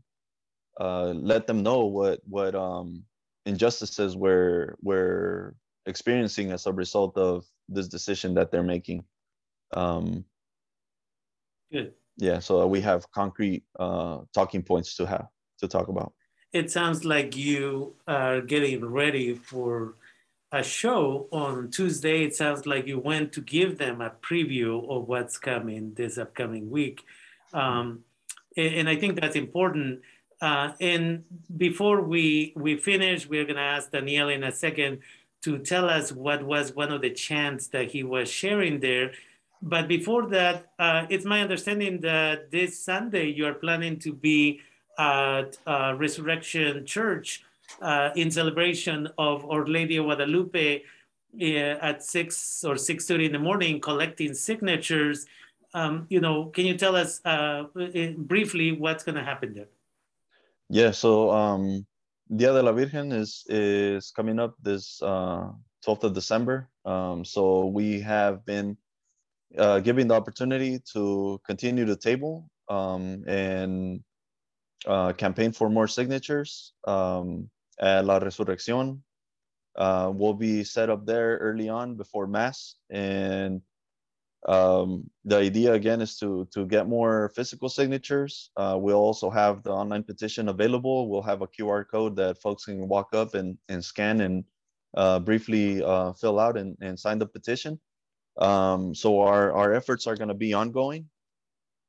uh, 0.79 1.13
let 1.13 1.45
them 1.45 1.61
know 1.61 1.85
what 1.85 2.21
what 2.25 2.55
um, 2.55 3.03
injustices 3.45 4.15
we're 4.15 4.75
we're 4.81 5.53
experiencing 5.85 6.51
as 6.51 6.65
a 6.65 6.73
result 6.73 7.17
of 7.17 7.45
this 7.67 7.87
decision 7.87 8.33
that 8.35 8.51
they're 8.51 8.63
making. 8.63 9.03
Um, 9.73 10.25
Good. 11.71 11.93
Yeah, 12.17 12.39
so 12.39 12.67
we 12.67 12.81
have 12.81 13.09
concrete 13.11 13.63
uh, 13.79 14.19
talking 14.33 14.61
points 14.61 14.95
to 14.97 15.05
have 15.05 15.27
to 15.59 15.67
talk 15.67 15.87
about. 15.87 16.13
It 16.51 16.71
sounds 16.71 17.05
like 17.05 17.37
you 17.37 17.95
are 18.07 18.41
getting 18.41 18.83
ready 18.85 19.35
for 19.35 19.95
a 20.51 20.63
show 20.63 21.27
on 21.31 21.69
Tuesday. 21.69 22.23
It 22.23 22.35
sounds 22.35 22.65
like 22.65 22.87
you 22.87 22.99
went 22.99 23.33
to 23.33 23.41
give 23.41 23.77
them 23.77 24.01
a 24.01 24.09
preview 24.09 24.89
of 24.89 25.07
what's 25.07 25.37
coming 25.37 25.93
this 25.93 26.17
upcoming 26.17 26.69
week. 26.69 27.03
Um, 27.53 28.03
and, 28.57 28.75
and, 28.75 28.89
I 28.89 28.95
think 28.95 29.19
that's 29.19 29.35
important. 29.35 30.01
Uh, 30.41 30.71
and 30.81 31.23
before 31.55 32.01
we, 32.01 32.53
we 32.55 32.77
finish, 32.77 33.27
we're 33.27 33.45
going 33.45 33.57
to 33.57 33.61
ask 33.61 33.91
Daniel 33.91 34.29
in 34.29 34.43
a 34.43 34.51
second 34.51 34.99
to 35.43 35.59
tell 35.59 35.89
us 35.89 36.11
what 36.11 36.43
was 36.43 36.73
one 36.73 36.91
of 36.91 37.01
the 37.01 37.11
chants 37.11 37.67
that 37.67 37.91
he 37.91 38.03
was 38.03 38.29
sharing 38.29 38.79
there 38.79 39.11
but 39.61 39.87
before 39.87 40.27
that, 40.27 40.71
uh, 40.79 41.05
it's 41.09 41.25
my 41.25 41.41
understanding 41.41 41.99
that 42.01 42.51
this 42.51 42.79
Sunday 42.79 43.27
you 43.29 43.45
are 43.45 43.53
planning 43.53 43.99
to 43.99 44.13
be 44.13 44.61
at 44.97 45.57
uh, 45.65 45.95
Resurrection 45.97 46.85
Church 46.85 47.43
uh, 47.81 48.09
in 48.15 48.31
celebration 48.31 49.07
of 49.17 49.49
Our 49.49 49.65
Lady 49.65 49.97
of 49.97 50.05
Guadalupe 50.05 50.83
uh, 51.41 51.45
at 51.45 52.03
six 52.03 52.63
or 52.63 52.77
six 52.77 53.05
thirty 53.05 53.25
in 53.25 53.31
the 53.31 53.39
morning, 53.39 53.79
collecting 53.79 54.33
signatures. 54.33 55.25
Um, 55.73 56.07
you 56.09 56.19
know, 56.19 56.45
can 56.45 56.65
you 56.65 56.77
tell 56.77 56.95
us 56.95 57.21
uh, 57.25 57.65
briefly 58.17 58.71
what's 58.71 59.03
going 59.03 59.15
to 59.15 59.23
happen 59.23 59.53
there? 59.53 59.69
Yeah. 60.69 60.91
So 60.91 61.31
um, 61.31 61.85
Dia 62.35 62.53
de 62.53 62.63
la 62.63 62.71
Virgen 62.71 63.11
is 63.11 63.45
is 63.49 64.11
coming 64.11 64.39
up 64.39 64.55
this 64.61 65.01
uh, 65.01 65.51
twelfth 65.83 66.03
of 66.03 66.13
December. 66.13 66.69
Um, 66.85 67.23
so 67.23 67.67
we 67.67 68.01
have 68.01 68.45
been 68.45 68.77
uh, 69.57 69.79
giving 69.79 70.07
the 70.07 70.15
opportunity 70.15 70.79
to 70.93 71.39
continue 71.45 71.85
to 71.85 71.95
table 71.95 72.49
um, 72.69 73.23
and 73.27 74.03
uh, 74.85 75.13
campaign 75.13 75.51
for 75.51 75.69
more 75.69 75.87
signatures 75.87 76.73
um, 76.87 77.49
at 77.79 78.05
La 78.05 78.19
Resurrección. 78.19 78.99
Uh, 79.75 80.11
will 80.13 80.33
be 80.33 80.63
set 80.63 80.89
up 80.89 81.05
there 81.05 81.37
early 81.37 81.69
on 81.69 81.95
before 81.95 82.27
Mass. 82.27 82.75
And 82.89 83.61
um, 84.47 85.09
the 85.25 85.37
idea 85.37 85.73
again 85.73 86.01
is 86.01 86.17
to, 86.17 86.47
to 86.53 86.65
get 86.65 86.87
more 86.87 87.31
physical 87.35 87.69
signatures. 87.69 88.51
Uh, 88.57 88.77
we'll 88.77 88.97
also 88.97 89.29
have 89.29 89.63
the 89.63 89.71
online 89.71 90.03
petition 90.03 90.49
available. 90.49 91.09
We'll 91.09 91.21
have 91.21 91.41
a 91.41 91.47
QR 91.47 91.85
code 91.89 92.15
that 92.17 92.41
folks 92.41 92.65
can 92.65 92.87
walk 92.87 93.13
up 93.13 93.35
and, 93.35 93.57
and 93.69 93.83
scan 93.83 94.21
and 94.21 94.43
uh, 94.97 95.19
briefly 95.19 95.83
uh, 95.83 96.13
fill 96.13 96.39
out 96.39 96.57
and, 96.57 96.75
and 96.81 96.99
sign 96.99 97.19
the 97.19 97.27
petition. 97.27 97.79
Um, 98.39 98.95
so 98.95 99.21
our, 99.21 99.51
our 99.51 99.73
efforts 99.73 100.07
are 100.07 100.15
going 100.15 100.29
to 100.29 100.33
be 100.33 100.53
ongoing. 100.53 101.09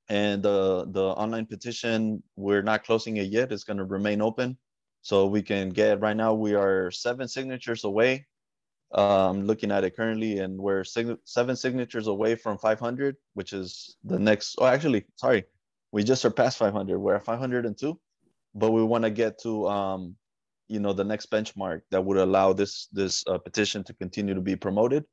And 0.09 0.43
the, 0.43 0.87
the 0.91 1.05
online 1.05 1.47
petition, 1.47 2.23
we're 2.35 2.63
not 2.63 2.85
closing 2.85 3.17
it 3.19 3.31
yet. 3.31 3.53
It's 3.53 3.65
going 3.65 3.77
to 3.77 3.85
remain 3.85 4.21
open. 4.21 4.59
So 5.03 5.27
we 5.27 5.43
can 5.43 5.71
get, 5.71 6.01
right 6.01 6.17
now, 6.17 6.35
we 6.35 6.55
are 6.55 6.91
seven 6.91 7.29
signatures 7.29 7.85
away 7.85 8.27
I'm 8.93 9.47
looking 9.47 9.71
at 9.71 9.85
it 9.85 9.97
currently, 9.97 10.39
and 10.39 10.59
we're 10.59 10.85
sig 10.85 11.17
seven 11.25 11.55
signatures 11.55 12.09
away 12.09 12.35
from 12.35 12.59
500, 12.59 13.17
which 13.35 13.53
is 13.53 13.97
the 14.03 14.19
next. 14.19 14.57
Oh, 14.59 14.67
actually, 14.67 15.05
sorry, 15.17 15.45
we 15.93 16.03
just 16.03 16.23
surpassed 16.23 16.59
500. 16.59 16.99
We're 16.99 17.15
at 17.15 17.25
502, 17.25 18.01
but 18.55 18.71
we 18.73 18.83
want 18.83 19.05
to 19.05 19.11
get 19.11 19.41
to, 19.43 19.69
um, 19.69 20.17
you 20.67 20.81
know, 20.81 20.93
the 20.93 21.05
next 21.05 21.31
benchmark 21.31 21.83
that 21.93 22.05
would 22.05 22.17
allow 22.17 22.53
this 22.53 22.89
this 22.93 23.23
uh, 23.29 23.39
petition 23.39 23.85
to 23.85 23.95
continue 23.95 24.35
to 24.35 24.41
be 24.41 24.57
promoted. 24.57 25.05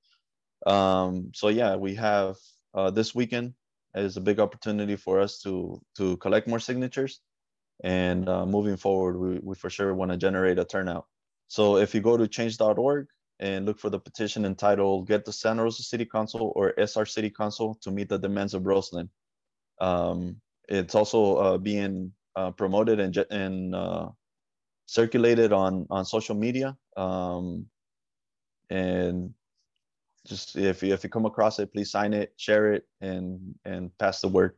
Um, 0.65 1.32
so 1.34 1.50
yeah, 1.50 1.76
we 1.76 1.96
have 1.96 2.36
uh, 2.74 2.91
this 2.91 3.13
weekend 3.13 3.54
is 3.96 4.17
a 4.17 4.22
big 4.22 4.39
opportunity 4.39 4.96
for 4.96 5.20
us 5.20 5.39
to 5.39 5.82
to 5.98 6.17
collect 6.17 6.48
more 6.48 6.60
signatures, 6.60 7.22
and 7.84 8.28
uh, 8.28 8.46
moving 8.46 8.78
forward, 8.78 9.17
we, 9.17 9.39
we 9.39 9.56
for 9.56 9.70
sure 9.70 9.93
want 9.93 10.12
to 10.12 10.17
generate 10.17 10.60
a 10.60 10.65
turnout. 10.65 11.06
So 11.48 11.78
if 11.78 11.96
you 11.96 12.02
go 12.02 12.17
to 12.17 12.28
change.org 12.28 13.08
and 13.39 13.65
look 13.65 13.80
for 13.80 13.89
the 13.89 14.00
petition 14.00 14.46
entitled 14.46 15.08
Get 15.08 15.26
the 15.26 15.32
Santa 15.32 15.63
Rosa 15.63 15.84
City 15.84 16.06
Council 16.06 16.52
or 16.56 16.74
SR 16.78 17.06
City 17.06 17.30
Council 17.30 17.78
to 17.82 17.91
meet 17.91 18.10
the 18.10 18.17
demands 18.17 18.54
of 18.54 18.65
Roseland. 18.65 19.10
Um, 19.80 20.41
it's 20.67 20.96
also 20.96 21.36
uh, 21.36 21.58
being 21.58 22.13
uh, 22.36 22.52
promoted 22.52 23.00
and, 23.00 23.15
and 23.30 23.76
uh, 23.76 24.10
circulated 24.86 25.54
on, 25.54 25.88
on 25.89 26.06
social 26.06 26.36
media. 26.36 26.76
Um, 26.96 27.67
and 28.70 29.34
just 30.27 30.55
if 30.55 30.83
you, 30.83 30.93
if 30.93 31.03
you 31.03 31.09
come 31.09 31.25
across 31.25 31.59
it, 31.59 31.73
please 31.73 31.89
sign 31.89 32.13
it, 32.13 32.33
share 32.37 32.73
it, 32.73 32.85
and, 33.01 33.55
and 33.65 33.97
pass 33.97 34.21
the 34.21 34.27
word. 34.27 34.53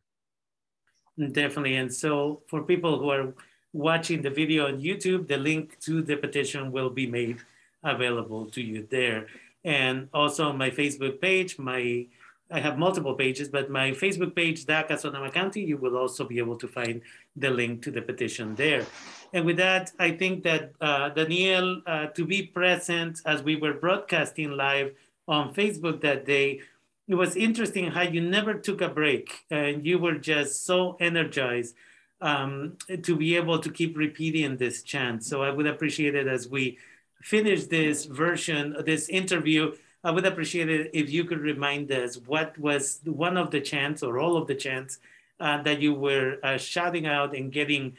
Definitely. 1.18 1.76
And 1.76 1.94
so 1.94 2.42
for 2.48 2.64
people 2.64 2.98
who 3.00 3.10
are 3.10 3.34
watching 3.74 4.22
the 4.22 4.30
video 4.30 4.68
on 4.68 4.82
YouTube, 4.82 5.28
the 5.28 5.38
link 5.38 5.80
to 5.82 6.02
the 6.02 6.16
petition 6.16 6.72
will 6.72 6.90
be 6.90 7.08
made 7.08 7.38
available 7.84 8.46
to 8.52 8.62
you 8.62 8.88
there. 8.90 9.28
And 9.64 10.08
also 10.14 10.54
my 10.54 10.70
Facebook 10.70 11.22
page, 11.22 11.60
my 11.60 12.08
I 12.52 12.60
have 12.60 12.80
multiple 12.80 13.14
pages, 13.14 13.48
but 13.48 13.70
my 13.70 13.92
Facebook 13.92 14.36
page, 14.36 14.66
DACA 14.66 14.98
Sonoma 14.98 15.30
County, 15.30 15.62
you 15.62 15.78
will 15.78 15.96
also 15.96 16.26
be 16.26 16.40
able 16.40 16.58
to 16.58 16.68
find 16.68 17.02
the 17.36 17.52
link 17.52 17.84
to 17.84 17.92
the 17.92 18.02
petition 18.02 18.56
there. 18.56 18.88
And 19.34 19.46
with 19.46 19.58
that, 19.58 19.92
I 20.00 20.12
think 20.12 20.44
that 20.44 20.72
uh, 20.82 21.10
Daniel, 21.10 21.84
uh, 21.86 22.08
to 22.08 22.26
be 22.26 22.48
present 22.48 23.22
as 23.28 23.44
we 23.44 23.56
were 23.56 23.74
broadcasting 23.74 24.52
live 24.52 24.96
on 25.30 25.54
Facebook 25.54 26.02
that 26.02 26.26
day, 26.26 26.62
it 27.08 27.16
was 27.16 27.36
interesting 27.36 27.92
how 27.92 28.02
you 28.02 28.22
never 28.22 28.56
took 28.56 28.82
a 28.82 28.90
break 28.90 29.46
and 29.50 29.86
you 29.86 29.98
were 30.00 30.16
just 30.16 30.66
so 30.66 30.98
energized 31.00 31.76
um, 32.22 32.78
to 33.04 33.16
be 33.16 33.36
able 33.36 33.60
to 33.60 33.72
keep 33.72 33.98
repeating 33.98 34.58
this 34.58 34.84
chant. 34.84 35.24
So 35.24 35.42
I 35.42 35.52
would 35.52 35.68
appreciate 35.68 36.16
it 36.16 36.28
as 36.28 36.50
we 36.50 36.78
finish 37.22 37.66
this 37.66 38.06
version, 38.06 38.76
this 38.86 39.08
interview, 39.10 39.74
I 40.04 40.12
would 40.12 40.26
appreciate 40.26 40.70
it 40.70 40.92
if 40.94 41.10
you 41.10 41.26
could 41.26 41.40
remind 41.40 41.92
us 41.92 42.18
what 42.18 42.58
was 42.58 43.00
one 43.06 43.38
of 43.38 43.52
the 43.52 43.62
chants 43.62 44.02
or 44.02 44.20
all 44.20 44.38
of 44.38 44.48
the 44.48 44.56
chants 44.56 45.00
uh, 45.40 45.62
that 45.64 45.82
you 45.82 45.94
were 45.94 46.38
uh, 46.44 46.58
shouting 46.58 47.06
out 47.06 47.36
and 47.36 47.52
getting, 47.52 47.96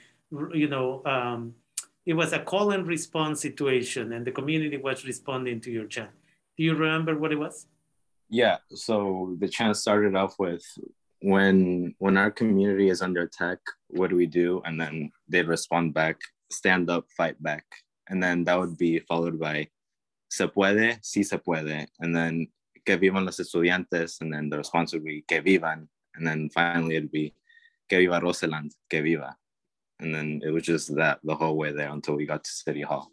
you 0.52 0.68
know, 0.68 1.02
um, 1.04 1.54
it 2.06 2.14
was 2.14 2.32
a 2.32 2.38
call 2.38 2.70
and 2.70 2.86
response 2.86 3.40
situation 3.40 4.12
and 4.12 4.26
the 4.26 4.32
community 4.32 4.78
was 4.78 5.04
responding 5.04 5.60
to 5.60 5.70
your 5.70 5.86
chant. 5.86 6.10
Do 6.60 6.66
you 6.66 6.74
remember 6.74 7.16
what 7.16 7.32
it 7.32 7.38
was? 7.38 7.66
Yeah, 8.28 8.58
so 8.74 9.34
the 9.40 9.48
chant 9.48 9.78
started 9.78 10.14
off 10.14 10.34
with 10.38 10.62
when 11.22 11.94
when 11.98 12.18
our 12.18 12.30
community 12.30 12.90
is 12.90 13.00
under 13.00 13.22
attack, 13.22 13.58
what 13.88 14.10
do 14.10 14.16
we 14.16 14.26
do? 14.26 14.60
And 14.66 14.78
then 14.78 15.10
they'd 15.26 15.48
respond 15.48 15.94
back, 15.94 16.20
stand 16.50 16.90
up, 16.90 17.06
fight 17.16 17.42
back 17.42 17.64
and 18.10 18.22
then 18.22 18.44
that 18.44 18.58
would 18.58 18.76
be 18.76 18.98
followed 18.98 19.38
by 19.38 19.68
se 20.28 20.48
puede, 20.48 21.00
sí 21.00 21.24
se 21.24 21.38
puede, 21.38 21.86
and 22.00 22.14
then 22.14 22.46
que 22.84 22.98
vivan 22.98 23.24
los 23.24 23.38
estudiantes, 23.38 24.20
and 24.20 24.32
then 24.32 24.50
the 24.50 24.58
response 24.58 24.92
would 24.92 25.04
be 25.04 25.24
que 25.26 25.40
vivan, 25.40 25.88
and 26.16 26.26
then 26.26 26.50
finally 26.50 26.96
it'd 26.96 27.10
be 27.10 27.32
que 27.88 27.98
viva 27.98 28.20
Roseland, 28.20 28.72
que 28.90 29.00
viva, 29.00 29.36
and 30.00 30.14
then 30.14 30.40
it 30.44 30.50
was 30.50 30.64
just 30.64 30.94
that 30.96 31.20
the 31.24 31.34
whole 31.34 31.56
way 31.56 31.72
there 31.72 31.90
until 31.90 32.16
we 32.16 32.26
got 32.26 32.44
to 32.44 32.50
City 32.50 32.82
Hall. 32.82 33.10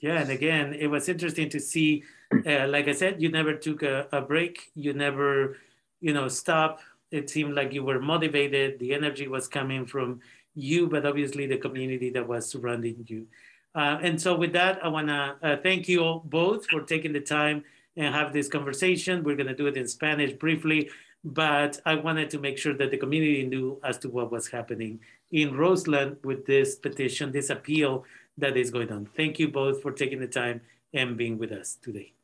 Yeah, 0.00 0.20
and 0.20 0.30
again, 0.30 0.74
it 0.74 0.88
was 0.88 1.08
interesting 1.08 1.48
to 1.50 1.60
see. 1.60 2.04
Uh, 2.46 2.66
like 2.68 2.88
I 2.88 2.92
said, 2.92 3.22
you 3.22 3.30
never 3.30 3.54
took 3.54 3.82
a, 3.82 4.08
a 4.12 4.20
break. 4.20 4.70
You 4.74 4.92
never, 4.92 5.56
you 6.00 6.12
know, 6.12 6.28
stop. 6.28 6.80
It 7.10 7.30
seemed 7.30 7.54
like 7.54 7.72
you 7.72 7.84
were 7.84 8.00
motivated. 8.00 8.78
The 8.80 8.92
energy 8.92 9.28
was 9.28 9.46
coming 9.46 9.86
from 9.86 10.20
you, 10.54 10.88
but 10.88 11.06
obviously 11.06 11.46
the 11.46 11.58
community 11.58 12.10
that 12.10 12.26
was 12.26 12.48
surrounding 12.48 13.04
you. 13.06 13.26
Uh, 13.74 13.98
and 14.02 14.20
so 14.20 14.36
with 14.36 14.52
that, 14.52 14.84
I 14.84 14.88
wanna 14.88 15.36
uh, 15.42 15.56
thank 15.62 15.88
you 15.88 16.00
all 16.00 16.22
both 16.24 16.66
for 16.68 16.82
taking 16.82 17.12
the 17.12 17.20
time 17.20 17.64
and 17.96 18.14
have 18.14 18.32
this 18.32 18.48
conversation. 18.48 19.24
We're 19.24 19.36
gonna 19.36 19.54
do 19.54 19.66
it 19.66 19.76
in 19.76 19.88
Spanish 19.88 20.32
briefly, 20.32 20.90
but 21.24 21.80
I 21.84 21.96
wanted 21.96 22.30
to 22.30 22.38
make 22.38 22.58
sure 22.58 22.74
that 22.74 22.90
the 22.90 22.98
community 22.98 23.44
knew 23.46 23.80
as 23.82 23.98
to 23.98 24.08
what 24.08 24.30
was 24.30 24.46
happening 24.48 25.00
in 25.32 25.56
Roseland 25.56 26.18
with 26.22 26.46
this 26.46 26.76
petition, 26.76 27.32
this 27.32 27.50
appeal 27.50 28.04
that 28.38 28.56
is 28.56 28.70
going 28.70 28.90
on. 28.90 29.06
Thank 29.16 29.38
you 29.38 29.48
both 29.48 29.82
for 29.82 29.92
taking 29.92 30.20
the 30.20 30.26
time 30.26 30.60
and 30.92 31.16
being 31.16 31.38
with 31.38 31.52
us 31.52 31.76
today. 31.82 32.14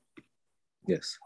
Yes. 0.86 1.18